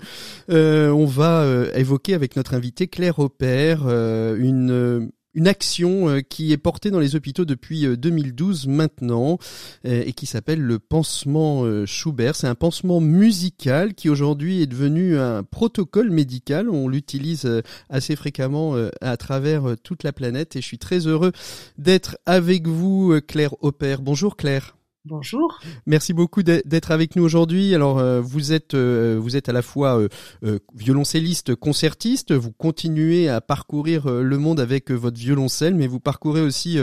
[0.50, 6.58] Euh, on va évoquer avec notre invité Claire Opère une une action euh, qui est
[6.58, 9.38] portée dans les hôpitaux depuis 2012 euh, maintenant
[9.86, 12.36] euh, et qui s'appelle le pansement Schubert.
[12.36, 16.68] C'est un pansement musical qui aujourd'hui est devenu un protocole médical.
[16.68, 21.32] On l'utilise assez fréquemment à travers toute la planète et je suis très heureux
[21.78, 24.02] d'être avec vous Claire Opère.
[24.02, 24.76] Bonjour Claire.
[25.04, 25.58] Bonjour.
[25.84, 27.74] Merci beaucoup d'être avec nous aujourd'hui.
[27.74, 30.00] Alors euh, vous êtes euh, vous êtes à la fois
[30.44, 32.32] euh, violoncelliste, concertiste.
[32.32, 36.78] Vous continuez à parcourir le monde avec votre violoncelle, mais vous parcourez aussi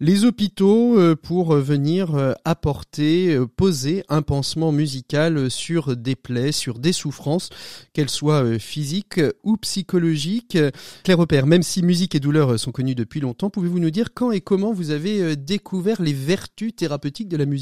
[0.00, 7.50] les hôpitaux pour venir apporter, poser un pansement musical sur des plaies, sur des souffrances,
[7.92, 10.58] qu'elles soient physiques ou psychologiques.
[11.04, 14.32] Claire Repère, même si musique et douleur sont connues depuis longtemps, pouvez-vous nous dire quand
[14.32, 17.59] et comment vous avez découvert les vertus thérapeutiques de la musique?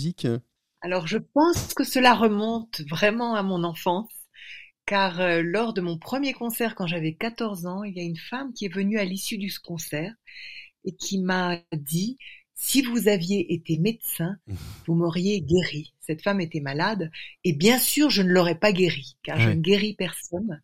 [0.81, 4.13] Alors je pense que cela remonte vraiment à mon enfance,
[4.87, 8.17] car euh, lors de mon premier concert quand j'avais 14 ans, il y a une
[8.17, 10.15] femme qui est venue à l'issue du concert
[10.85, 12.17] et qui m'a dit
[12.55, 14.37] si vous aviez été médecin,
[14.87, 15.95] vous m'auriez guéri.
[16.01, 17.11] Cette femme était malade
[17.43, 20.61] et bien sûr je ne l'aurais pas guérie, car je ne guéris personne.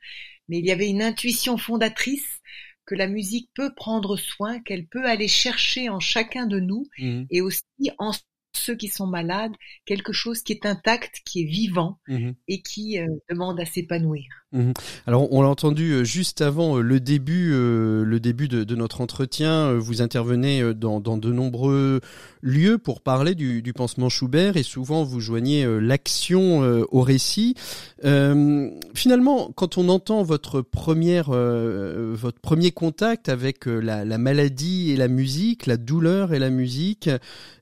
[0.49, 2.41] Mais il y avait une intuition fondatrice
[2.87, 7.24] que la musique peut prendre soin, qu'elle peut aller chercher en chacun de nous mmh.
[7.30, 7.64] et aussi
[7.99, 8.12] en
[8.57, 12.98] ceux qui sont malades quelque chose qui est intact, qui est vivant Mmh et qui
[12.98, 14.24] euh, demande à s'épanouir.
[14.55, 14.72] Mhm.
[15.09, 19.00] Alors, on l'a entendu euh, juste avant euh, le début, euh, le début de, notre
[19.00, 19.74] entretien.
[19.74, 22.00] Vous intervenez dans, de nombreux
[22.40, 27.55] lieux pour parler du, pansement Schubert et souvent vous joignez l'action au récit.
[28.02, 35.09] Finalement, quand on entend votre première, votre premier contact avec la, la maladie et la
[35.09, 37.09] musique, la douleur et la musique,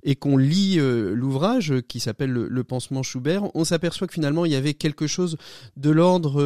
[0.03, 4.53] et qu'on lit l'ouvrage qui s'appelle le, le pansement Schubert, on s'aperçoit que finalement il
[4.53, 5.37] y avait quelque chose
[5.77, 6.43] de l'ordre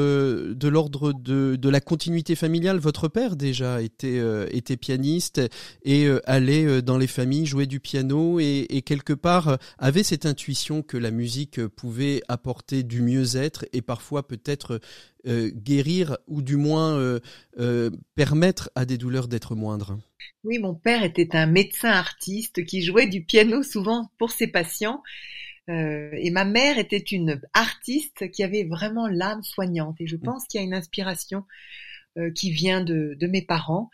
[0.54, 2.78] de l'ordre de, de la continuité familiale.
[2.78, 5.40] Votre père déjà était euh, était pianiste
[5.82, 10.26] et euh, allait euh, dans les familles jouer du piano et, quelque part avait cette
[10.26, 14.80] intuition que la musique pouvait apporter du mieux-être et parfois peut-être
[15.26, 17.18] guérir ou du moins
[18.14, 19.98] permettre à des douleurs d'être moindres.
[20.44, 25.02] Oui, mon père était un médecin artiste qui jouait du piano souvent pour ses patients.
[25.68, 29.96] Euh, et ma mère était une artiste qui avait vraiment l'âme soignante.
[30.00, 31.44] Et je pense qu'il y a une inspiration
[32.18, 33.90] euh, qui vient de, de mes parents.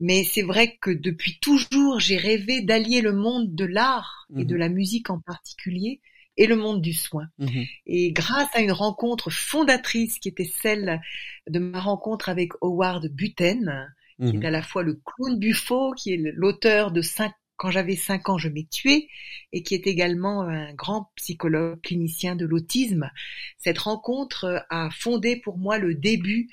[0.00, 4.56] Mais c'est vrai que depuis toujours, j'ai rêvé d'allier le monde de l'art et de
[4.56, 6.00] la musique en particulier
[6.36, 7.28] et le monde du soin.
[7.38, 7.64] Mhm.
[7.86, 11.00] Et grâce à une rencontre fondatrice qui était celle
[11.48, 13.88] de ma rencontre avec Howard Buten,
[14.20, 17.96] qui est à la fois le clown Buffo, qui est l'auteur de cinq quand j'avais
[17.96, 19.08] cinq ans, je m'ai tué,
[19.52, 23.10] et qui est également un grand psychologue clinicien de l'autisme.
[23.58, 26.48] Cette rencontre euh, a fondé pour moi le début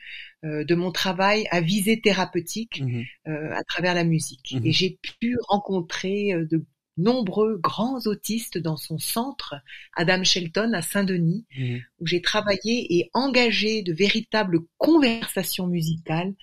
[0.46, 3.04] euh, de mon travail à visée thérapeutique Mhm.
[3.28, 4.54] euh, à travers la musique.
[4.54, 4.66] Mhm.
[4.66, 6.66] Et j'ai pu rencontrer de
[6.98, 9.56] nombreux grands autistes dans son centre,
[9.96, 11.82] Adam Shelton à Saint-Denis, Mhm.
[12.00, 16.34] où j'ai travaillé et engagé de véritables conversations musicales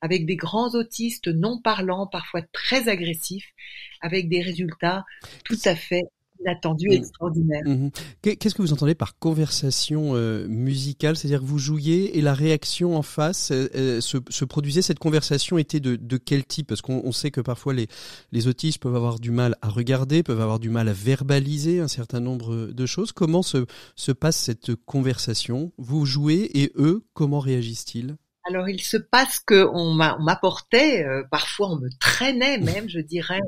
[0.00, 3.52] avec des grands autistes non parlants, parfois très agressifs,
[4.00, 5.04] avec des résultats
[5.44, 6.02] tout à fait
[6.40, 7.62] inattendus et extraordinaires.
[7.66, 7.90] Mhm.
[8.22, 11.16] Qu'est- Qu'est-ce que vous entendez par conversation euh, musicale?
[11.16, 14.82] C'est-à-dire que vous jouiez et la réaction en face euh, euh, se, se produisait.
[14.82, 16.66] Cette conversation était de, de quel type?
[16.68, 17.88] Parce qu'on on sait que parfois les,
[18.32, 21.88] les autistes peuvent avoir du mal à regarder, peuvent avoir du mal à verbaliser un
[21.88, 23.12] certain nombre de choses.
[23.12, 23.66] Comment se,
[23.96, 25.72] se passe cette conversation?
[25.78, 28.16] Vous jouez et eux, comment réagissent-ils?
[28.48, 32.88] Alors il se passe que on m'a- on m'apportait, euh, parfois on me traînait même,
[32.88, 33.38] je dirais,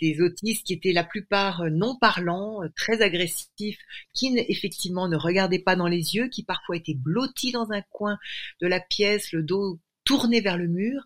[0.00, 3.78] des autistes qui étaient la plupart euh, non parlants, euh, très agressifs,
[4.14, 8.18] qui effectivement ne regardaient pas dans les yeux, qui parfois étaient blottis dans un coin
[8.60, 11.02] de la pièce, le dos tourné vers le mur,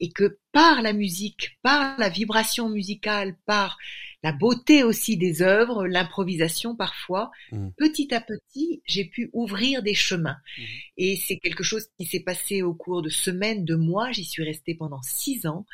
[0.00, 3.76] et que par la musique, par la vibration musicale, par
[4.22, 7.72] la beauté aussi des œuvres, l'improvisation parfois, Mhm.
[7.76, 10.36] petit à petit, j'ai pu ouvrir des chemins.
[10.96, 14.12] Et c'est quelque chose qui s'est passé au cours de semaines, de mois.
[14.12, 15.64] J'y suis restée pendant six ans.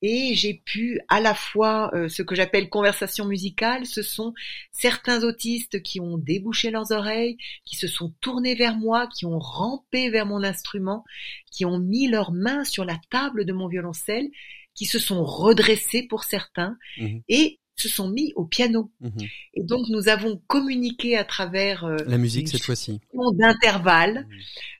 [0.00, 4.32] Et j'ai pu à la fois euh, ce que j'appelle conversation musicale, ce sont
[4.70, 9.38] certains autistes qui ont débouché leurs oreilles, qui se sont tournés vers moi, qui ont
[9.40, 11.04] rampé vers mon instrument,
[11.50, 14.28] qui ont mis leurs mains sur la table de mon violoncelle,
[14.74, 17.22] qui se sont redressés pour certains Mhm.
[17.28, 18.90] et se sont mis au piano.
[19.00, 19.12] Mhm.
[19.54, 23.00] Et donc nous avons communiqué à travers euh, La musique cette fois-ci.
[23.34, 24.26] d'intervalles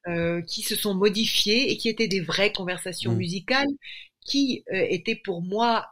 [0.09, 3.19] euh, qui se sont modifiés et qui étaient des vraies conversations Mhm.
[3.19, 3.69] musicales
[4.29, 5.87] qui euh, étaient pour moi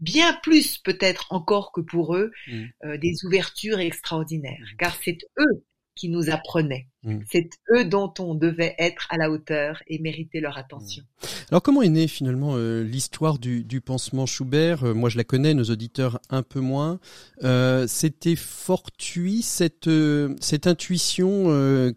[0.00, 2.70] bien plus peut-être encore que pour eux Mhm.
[2.84, 4.66] euh, des ouvertures extraordinaires.
[4.78, 5.64] Car c'est eux
[5.96, 7.24] qui nous apprenaient Mhm.
[7.30, 11.02] c'est eux dont on devait être à la hauteur et mériter leur attention
[11.50, 14.84] Alors comment est née finalement euh, l'histoire du, du pansement Schubert?
[14.84, 17.00] Euh, Moi je la connais, nos auditeurs un peu moins.
[17.42, 21.20] Euh, C'était fortuit cette euh, cette intuition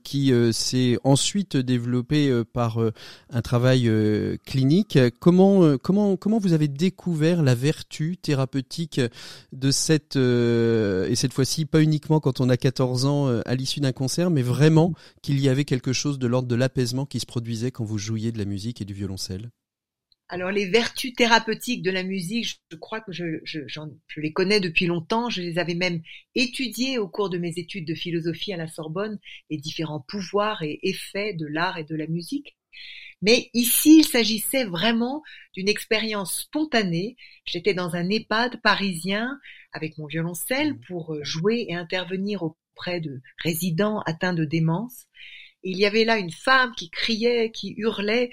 [0.04, 2.80] qui s'est ensuite développée par
[3.30, 3.90] un travail
[4.46, 4.98] clinique.
[5.20, 9.02] Comment comment comment vous avez découvert la vertu thérapeutique
[9.52, 13.80] de cette euh, et cette fois-ci pas uniquement quand on a 14 ans à l'issue
[13.80, 17.26] d'un concert, mais vraiment qu'il y avait quelque chose de l'ordre de l'apaisement qui se
[17.26, 19.50] produisait quand vous jouiez de la musique et du violoncelle?
[20.30, 23.60] Alors les vertus thérapeutiques de la musique, je- crois que je, je,
[24.18, 25.30] les connais depuis longtemps.
[25.30, 26.02] Je les avais même
[26.36, 29.20] étudiées au cours de mes études de philosophie à la Sorbonne,
[29.50, 32.56] les différents pouvoirs et effets de l'art et de la musique.
[33.22, 35.24] Mais ici, il s'agissait vraiment
[35.56, 37.16] d'une expérience spontanée.
[37.46, 39.40] J'étais dans un EHPAD parisien
[39.72, 42.44] avec mon violoncelle pour euh, jouer et intervenir
[42.74, 45.06] auprès de résidents atteints de démence.
[45.64, 48.30] Et il y avait là une femme qui criait, qui hurlait,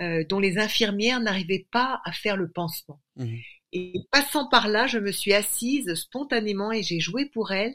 [0.00, 3.00] euh, dont les infirmières n'arrivaient pas à faire le pansement.
[3.16, 3.38] Mhm.
[3.72, 7.74] Et passant par là, je me suis assise spontanément et j'ai joué pour elle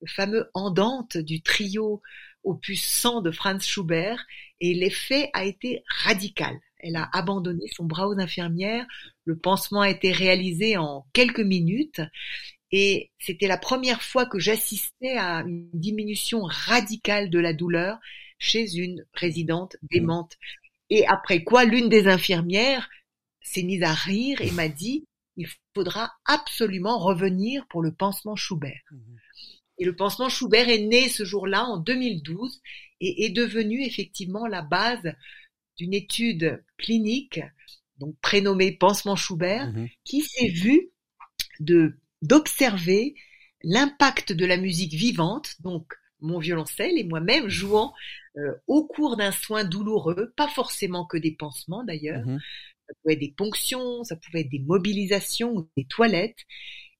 [0.00, 2.00] le fameux Andante du trio
[2.44, 4.24] opus 100 de Franz Schubert
[4.60, 6.58] et l'effet a été radical.
[6.78, 8.86] Elle a abandonné son bras aux infirmières,
[9.24, 12.00] le pansement a été réalisé en quelques minutes
[12.72, 17.98] Et c'était la première fois que j'assistais à une diminution radicale de la douleur
[18.38, 20.36] chez une résidente démente.
[20.88, 22.88] Et après quoi, l'une des infirmières
[23.42, 25.04] s'est mise à rire et m'a dit,
[25.36, 28.82] il faudra absolument revenir pour le pansement Schubert.
[29.78, 32.60] Et le pansement Schubert est né ce jour-là en 2012
[33.00, 35.14] et est devenu effectivement la base
[35.76, 37.40] d'une étude clinique,
[37.98, 39.72] donc prénommée pansement Schubert,
[40.04, 40.90] qui s'est vue
[41.60, 43.14] de d'observer
[43.62, 47.94] l'impact de la musique vivante, donc mon violoncelle et moi-même jouant
[48.36, 52.22] euh, au cours d'un soin douloureux, pas forcément que des pansements d'ailleurs,
[52.86, 56.46] ça pouvait être des ponctions, ça pouvait être des mobilisations ou des toilettes,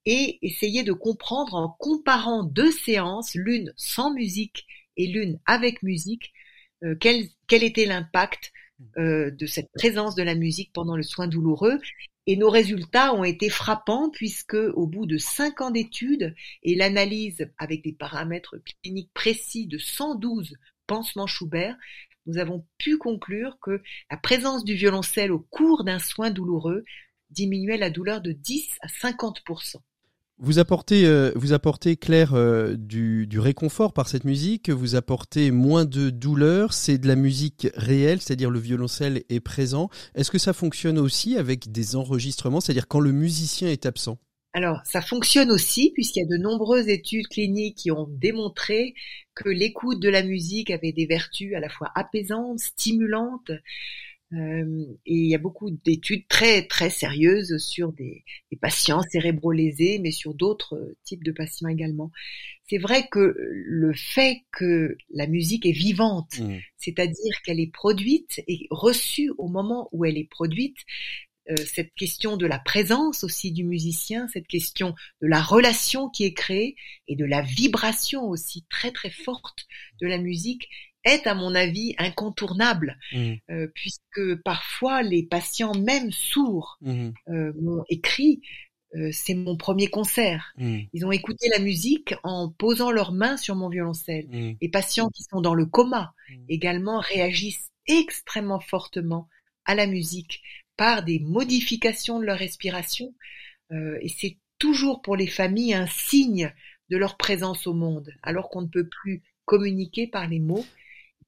[0.07, 4.67] et essayer de comprendre en comparant deux séances, l'une sans musique
[4.97, 6.33] et l'une avec musique,
[6.85, 8.53] euh, quel, quel était l'impact
[8.97, 11.79] euh, de cette présence de la musique pendant le soin douloureux.
[12.31, 17.51] Et nos résultats ont été frappants puisque au bout de cinq ans d'études et l'analyse
[17.59, 18.55] avec des paramètres
[18.85, 20.55] cliniques précis de 112
[20.87, 21.77] pansements Schubert,
[22.27, 26.85] nous avons pu conclure que la présence du violoncelle au cours d'un soin douloureux
[27.31, 29.43] diminuait la douleur de 10 à 50
[30.41, 34.71] vous apportez, euh, vous apportez Claire euh, du, du, réconfort par cette musique.
[34.71, 36.73] Vous apportez moins de douleur.
[36.73, 39.91] C'est de la musique réelle, c'est-à-dire le violoncelle est présent.
[40.15, 44.19] Est-ce que ça fonctionne aussi avec des enregistrements, c'est-à-dire quand le musicien est absent?
[44.53, 48.95] Alors, ça fonctionne aussi puisqu'il y a de nombreuses études cliniques qui ont démontré
[49.35, 53.53] que l'écoute de la musique avait des vertus à la fois apaisantes, stimulantes,
[54.33, 59.99] euh, et il y a beaucoup d'études très très sérieuses sur des, des patients cérébro-lésés,
[60.01, 62.11] mais sur d'autres types de patients également.
[62.69, 66.59] C'est vrai que le fait que la musique est vivante, mmh.
[66.77, 70.77] c'est-à-dire qu'elle est produite et reçue au moment où elle est produite,
[71.51, 76.25] euh, cette question de la présence aussi du musicien, cette question de la relation qui
[76.25, 76.77] est créée
[77.09, 79.67] et de la vibration aussi très très forte
[80.01, 80.69] de la musique
[81.05, 83.33] est à mon avis incontournable mmh.
[83.51, 87.11] euh, puisque parfois les patients même sourds mmh.
[87.29, 88.43] euh, m'ont écrit
[88.97, 90.53] euh, c'est mon premier concert.
[90.57, 90.79] Mmh.
[90.93, 94.27] Ils ont écouté la musique en posant leurs mains sur mon violoncelle.
[94.61, 96.13] Les patients qui sont dans le coma
[96.49, 99.29] également réagissent extrêmement fortement
[99.65, 100.43] à la musique
[100.77, 103.15] par des modifications de leur respiration
[103.73, 106.53] et c'est toujours pour les familles un signe
[106.89, 110.67] de leur présence au monde alors qu'on ne peut plus communiquer par les mots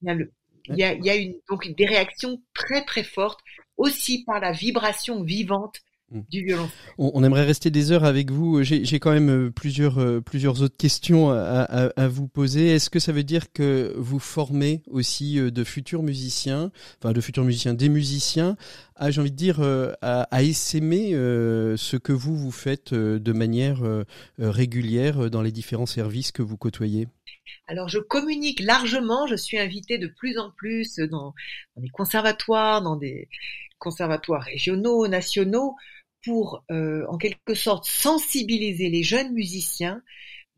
[0.04, 3.40] il y a, il y a une, donc des réactions très très fortes,
[3.76, 5.80] aussi par la vibration vivante.
[6.28, 6.68] Du violon.
[6.98, 8.62] On, aimerait rester des heures avec vous.
[8.62, 12.74] J'ai quand même euh, plusieurs, euh, plusieurs autres questions à, à, à vous poser.
[12.74, 17.20] Est-ce que ça veut dire que vous formez aussi euh, de futurs musiciens, enfin de
[17.20, 18.56] futurs musiciens, des musiciens,
[18.96, 19.60] à j'ai envie de dire
[20.00, 23.80] à, à essaimer ce que vous vous faites de manière
[24.38, 27.08] régulière dans les différents services que vous côtoyez?
[27.66, 31.34] Alors je communique largement, je suis invitée de plus en plus dans,
[31.76, 33.28] des conservatoires, dans des
[33.78, 35.76] conservatoires régionaux, nationaux,
[36.24, 40.02] pour euh, en quelque sorte sensibiliser les jeunes musiciens,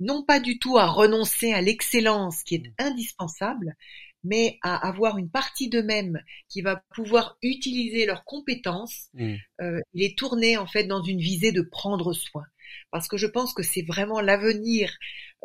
[0.00, 3.76] non pas du tout à renoncer à l'excellence qui est indispensable,
[4.24, 9.34] mais à avoir une partie d'eux-mêmes qui va pouvoir utiliser leurs compétences mmh.
[9.60, 12.44] euh, les tourner en fait dans une visée de prendre soin.
[12.90, 14.96] Parce que je pense que c'est vraiment l'avenir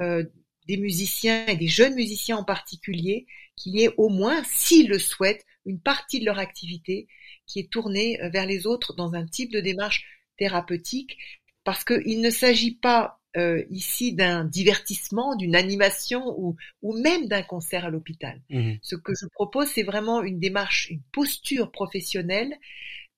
[0.02, 0.24] euh,
[0.70, 5.00] des musiciens et des jeunes musiciens en particulier, qu'il y ait au moins, s'ils le
[5.00, 7.08] souhaitent, une partie de leur activité
[7.48, 10.06] qui est tournée euh, vers les autres dans un type de démarche
[10.38, 11.18] thérapeutique,
[11.64, 17.42] parce qu'il ne s'agit pas euh, ici d'un divertissement, d'une animation ou, ou même d'un
[17.42, 18.40] concert à l'hôpital.
[18.50, 22.54] Mmh Ce que je propose, c'est vraiment une démarche, une posture professionnelle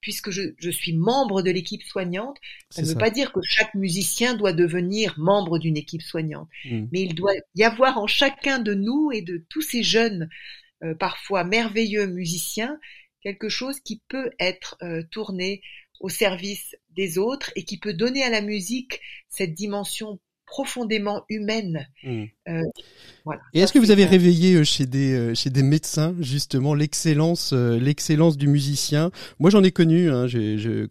[0.01, 2.37] puisque je, je, suis membre de l'équipe soignante,
[2.69, 6.85] ça ne veut pas dire que chaque musicien doit devenir membre d'une équipe soignante, mmh.
[6.91, 10.29] mais il doit y avoir en chacun de nous et de tous ces jeunes,
[10.83, 12.79] euh, parfois merveilleux musiciens,
[13.21, 15.61] quelque chose qui peut être euh, tourné
[15.99, 18.99] au service des autres et qui peut donner à la musique
[19.29, 20.19] cette dimension
[20.51, 21.87] profondément humaine.
[22.03, 22.23] Mmh.
[22.49, 22.61] Euh,
[23.23, 23.41] voilà.
[23.53, 27.53] Et est-ce que vous avez réveillé euh, chez des euh, chez des médecins justement l'excellence
[27.53, 29.11] l'excellence du musicien?
[29.39, 30.27] Moi j'en ai connu, hein,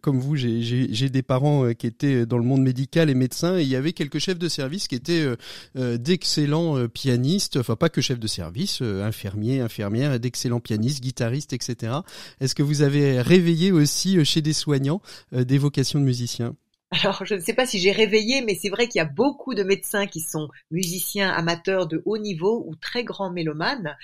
[0.01, 3.69] comme vous, j'ai des parents qui étaient dans le monde médical et médecins, et il
[3.69, 5.27] y avait quelques chefs de service qui étaient
[5.75, 11.93] d'excellents pianistes, enfin pas que chefs de service, infirmiers, infirmières, d'excellents pianistes, guitaristes, etc.
[12.41, 15.03] Est-ce que vous avez réveillé aussi chez des soignants
[15.33, 16.55] des vocations de musiciens?
[16.91, 19.55] Alors, je ne sais pas si j'ai réveillé, mais c'est vrai qu'il y a beaucoup
[19.55, 23.97] de médecins qui sont musiciens amateurs de haut niveau ou très grands mélomanes.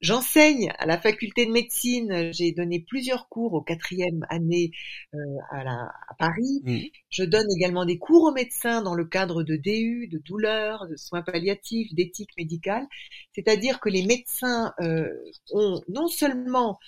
[0.00, 2.32] J'enseigne à la faculté de médecine.
[2.32, 4.70] J'ai donné plusieurs cours au quatrième année
[5.14, 5.18] euh,
[5.50, 6.62] à, la, à, Paris.
[6.64, 6.78] Mmh.
[7.10, 10.96] Je donne également des cours aux médecins dans le cadre de DU, de douleurs, de
[10.96, 12.86] soins palliatifs, d'éthique médicale.
[13.32, 15.06] C'est-à-dire que les médecins euh,
[15.52, 16.78] ont non seulement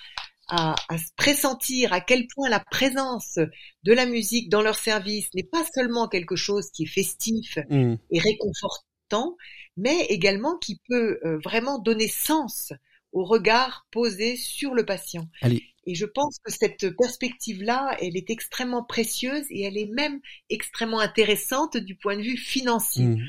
[0.52, 3.38] à, à, pressentir à quel point la présence
[3.84, 7.94] de la musique dans leur service n'est pas seulement quelque chose qui est festif mmh.
[8.10, 9.36] et réconfortant,
[9.78, 12.74] mais également qui peut euh, vraiment donner sens
[13.12, 15.26] au regard posé sur le patient.
[15.42, 21.00] Et je pense que cette perspective-là, elle est extrêmement précieuse et elle est même extrêmement
[21.00, 23.06] intéressante du point de vue financier.
[23.06, 23.20] Mmh.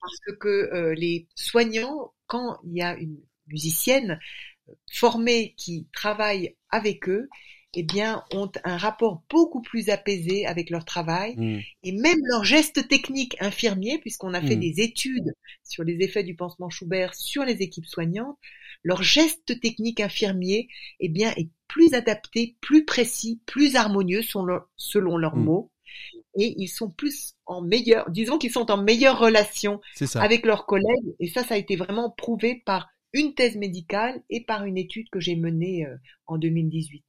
[0.00, 4.20] Parce que euh, les soignants, quand il y a une musicienne
[4.92, 7.28] formée qui travaille avec eux,
[7.74, 11.58] eh bien, ont un rapport beaucoup plus apaisé avec leur travail mmh.
[11.82, 14.60] et même leurs gestes techniques infirmiers, puisqu'on a fait mmh.
[14.60, 18.38] des études sur les effets du pansement Schubert sur les équipes soignantes,
[18.82, 20.68] leur geste technique infirmier,
[21.00, 25.44] eh bien, est plus adapté, plus précis, plus harmonieux selon leurs mmh.
[25.44, 25.70] mots.
[26.40, 29.80] Et ils sont plus en meilleure, disons qu'ils sont en meilleure relation
[30.14, 31.14] avec leurs collègues.
[31.20, 35.08] Et ça, ça a été vraiment prouvé par une thèse médicale et par une étude
[35.10, 35.96] que j'ai menée euh,
[36.26, 37.04] en 2018.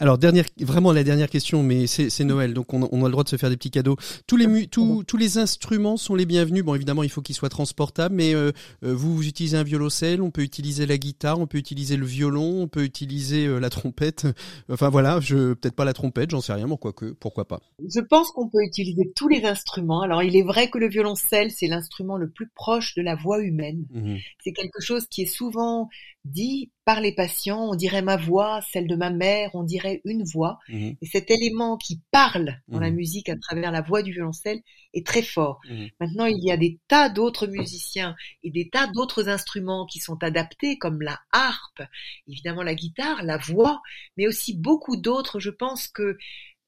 [0.00, 3.28] Alors dernière, vraiment la dernière question, mais c'est Noël, donc on, a le droit de
[3.28, 3.96] se faire des petits cadeaux.
[4.26, 6.64] Tous les tous, tous les instruments sont les bienvenus.
[6.64, 8.52] Bon, évidemment, il faut qu'ils soient transportables, mais euh,
[8.84, 12.06] euh, vous, vous utilisez un violoncelle, on peut utiliser la guitare, on peut utiliser le
[12.06, 14.26] violon, on peut utiliser euh, la trompette.
[14.70, 17.60] Enfin voilà, je peut-être pas la trompette, j'en sais rien, mais que pourquoi pas.
[17.78, 20.02] Je pense qu'on peut utiliser tous les instruments.
[20.02, 23.40] Alors il est vrai que le violoncelle, c'est l'instrument le plus proche de la voix
[23.40, 23.86] humaine.
[23.92, 25.88] Mmh c'est quelque chose qui est souvent
[26.24, 30.24] dit par les patients, on dirait ma voix, celle de ma mère, on dirait une
[30.24, 30.58] voix.
[30.68, 34.12] Mmh et cet élément qui parle dans la mmh musique à travers la voix du
[34.12, 34.60] violoncelle
[34.92, 35.60] est très fort.
[35.68, 39.98] Mmh Maintenant, il y a des tas d'autres musiciens et des tas d'autres instruments qui
[39.98, 41.82] sont adaptés, comme la harpe,
[42.28, 43.80] évidemment la guitare, la voix,
[44.16, 45.40] mais aussi beaucoup d'autres.
[45.40, 46.16] Je pense que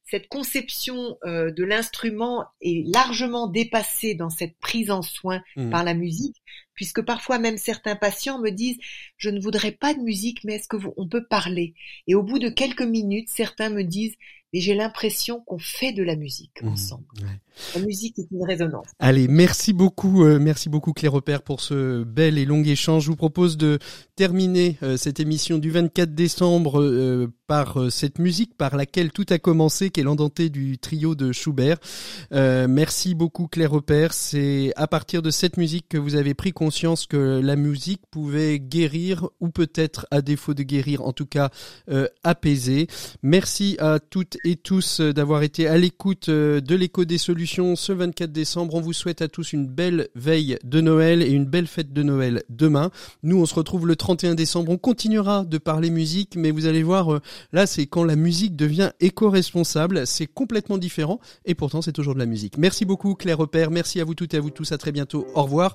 [0.08, 5.94] cette conception euh, de l'instrument est largement dépassée dans cette prise en soin par la
[5.94, 6.36] musique,
[6.74, 8.78] puisque parfois même certains patients me disent
[9.16, 11.74] je ne voudrais pas de musique, mais est-ce que vous, on peut parler?
[12.06, 14.16] Et au bout de quelques minutes, certains me disent
[14.52, 16.68] mais j'ai l'impression qu'on fait de la musique mmh.
[16.68, 17.04] ensemble.
[17.74, 18.86] La musique est une résonance.
[18.98, 23.04] Allez, merci beaucoup, euh, merci beaucoup Claire Repère pour ce bel et long échange.
[23.04, 23.78] Je vous propose de
[24.14, 29.38] terminer euh, cette émission du 24 décembre euh, par cette musique par laquelle tout a
[29.38, 31.78] commencé, qui est l'endenté du trio de Schubert.
[32.30, 34.12] merci beaucoup Claire Repère.
[34.12, 38.58] C'est à partir de cette musique que vous avez pris conscience que la musique pouvait
[38.58, 41.50] guérir ou peut-être à défaut de guérir, en tout cas
[42.22, 42.86] apaiser.
[43.22, 48.30] Merci à toutes et tous d'avoir été à l'écoute de l'écho des solutions ce 24
[48.30, 48.74] décembre.
[48.74, 52.02] On vous souhaite à tous une belle veille de Noël et une belle fête de
[52.02, 52.90] Noël demain.
[53.22, 54.72] Nous, on se retrouve le 31 décembre.
[54.72, 57.20] On continuera de parler musique, mais vous allez voir, euh,
[57.52, 60.06] là, c'est quand la musique devient éco-responsable.
[60.06, 62.58] C'est complètement différent et pourtant, c'est toujours de la musique.
[62.58, 63.70] Merci beaucoup, Claire Repère.
[63.70, 64.72] Merci à vous toutes et à vous tous.
[64.72, 65.26] À très bientôt.
[65.34, 65.74] Au revoir.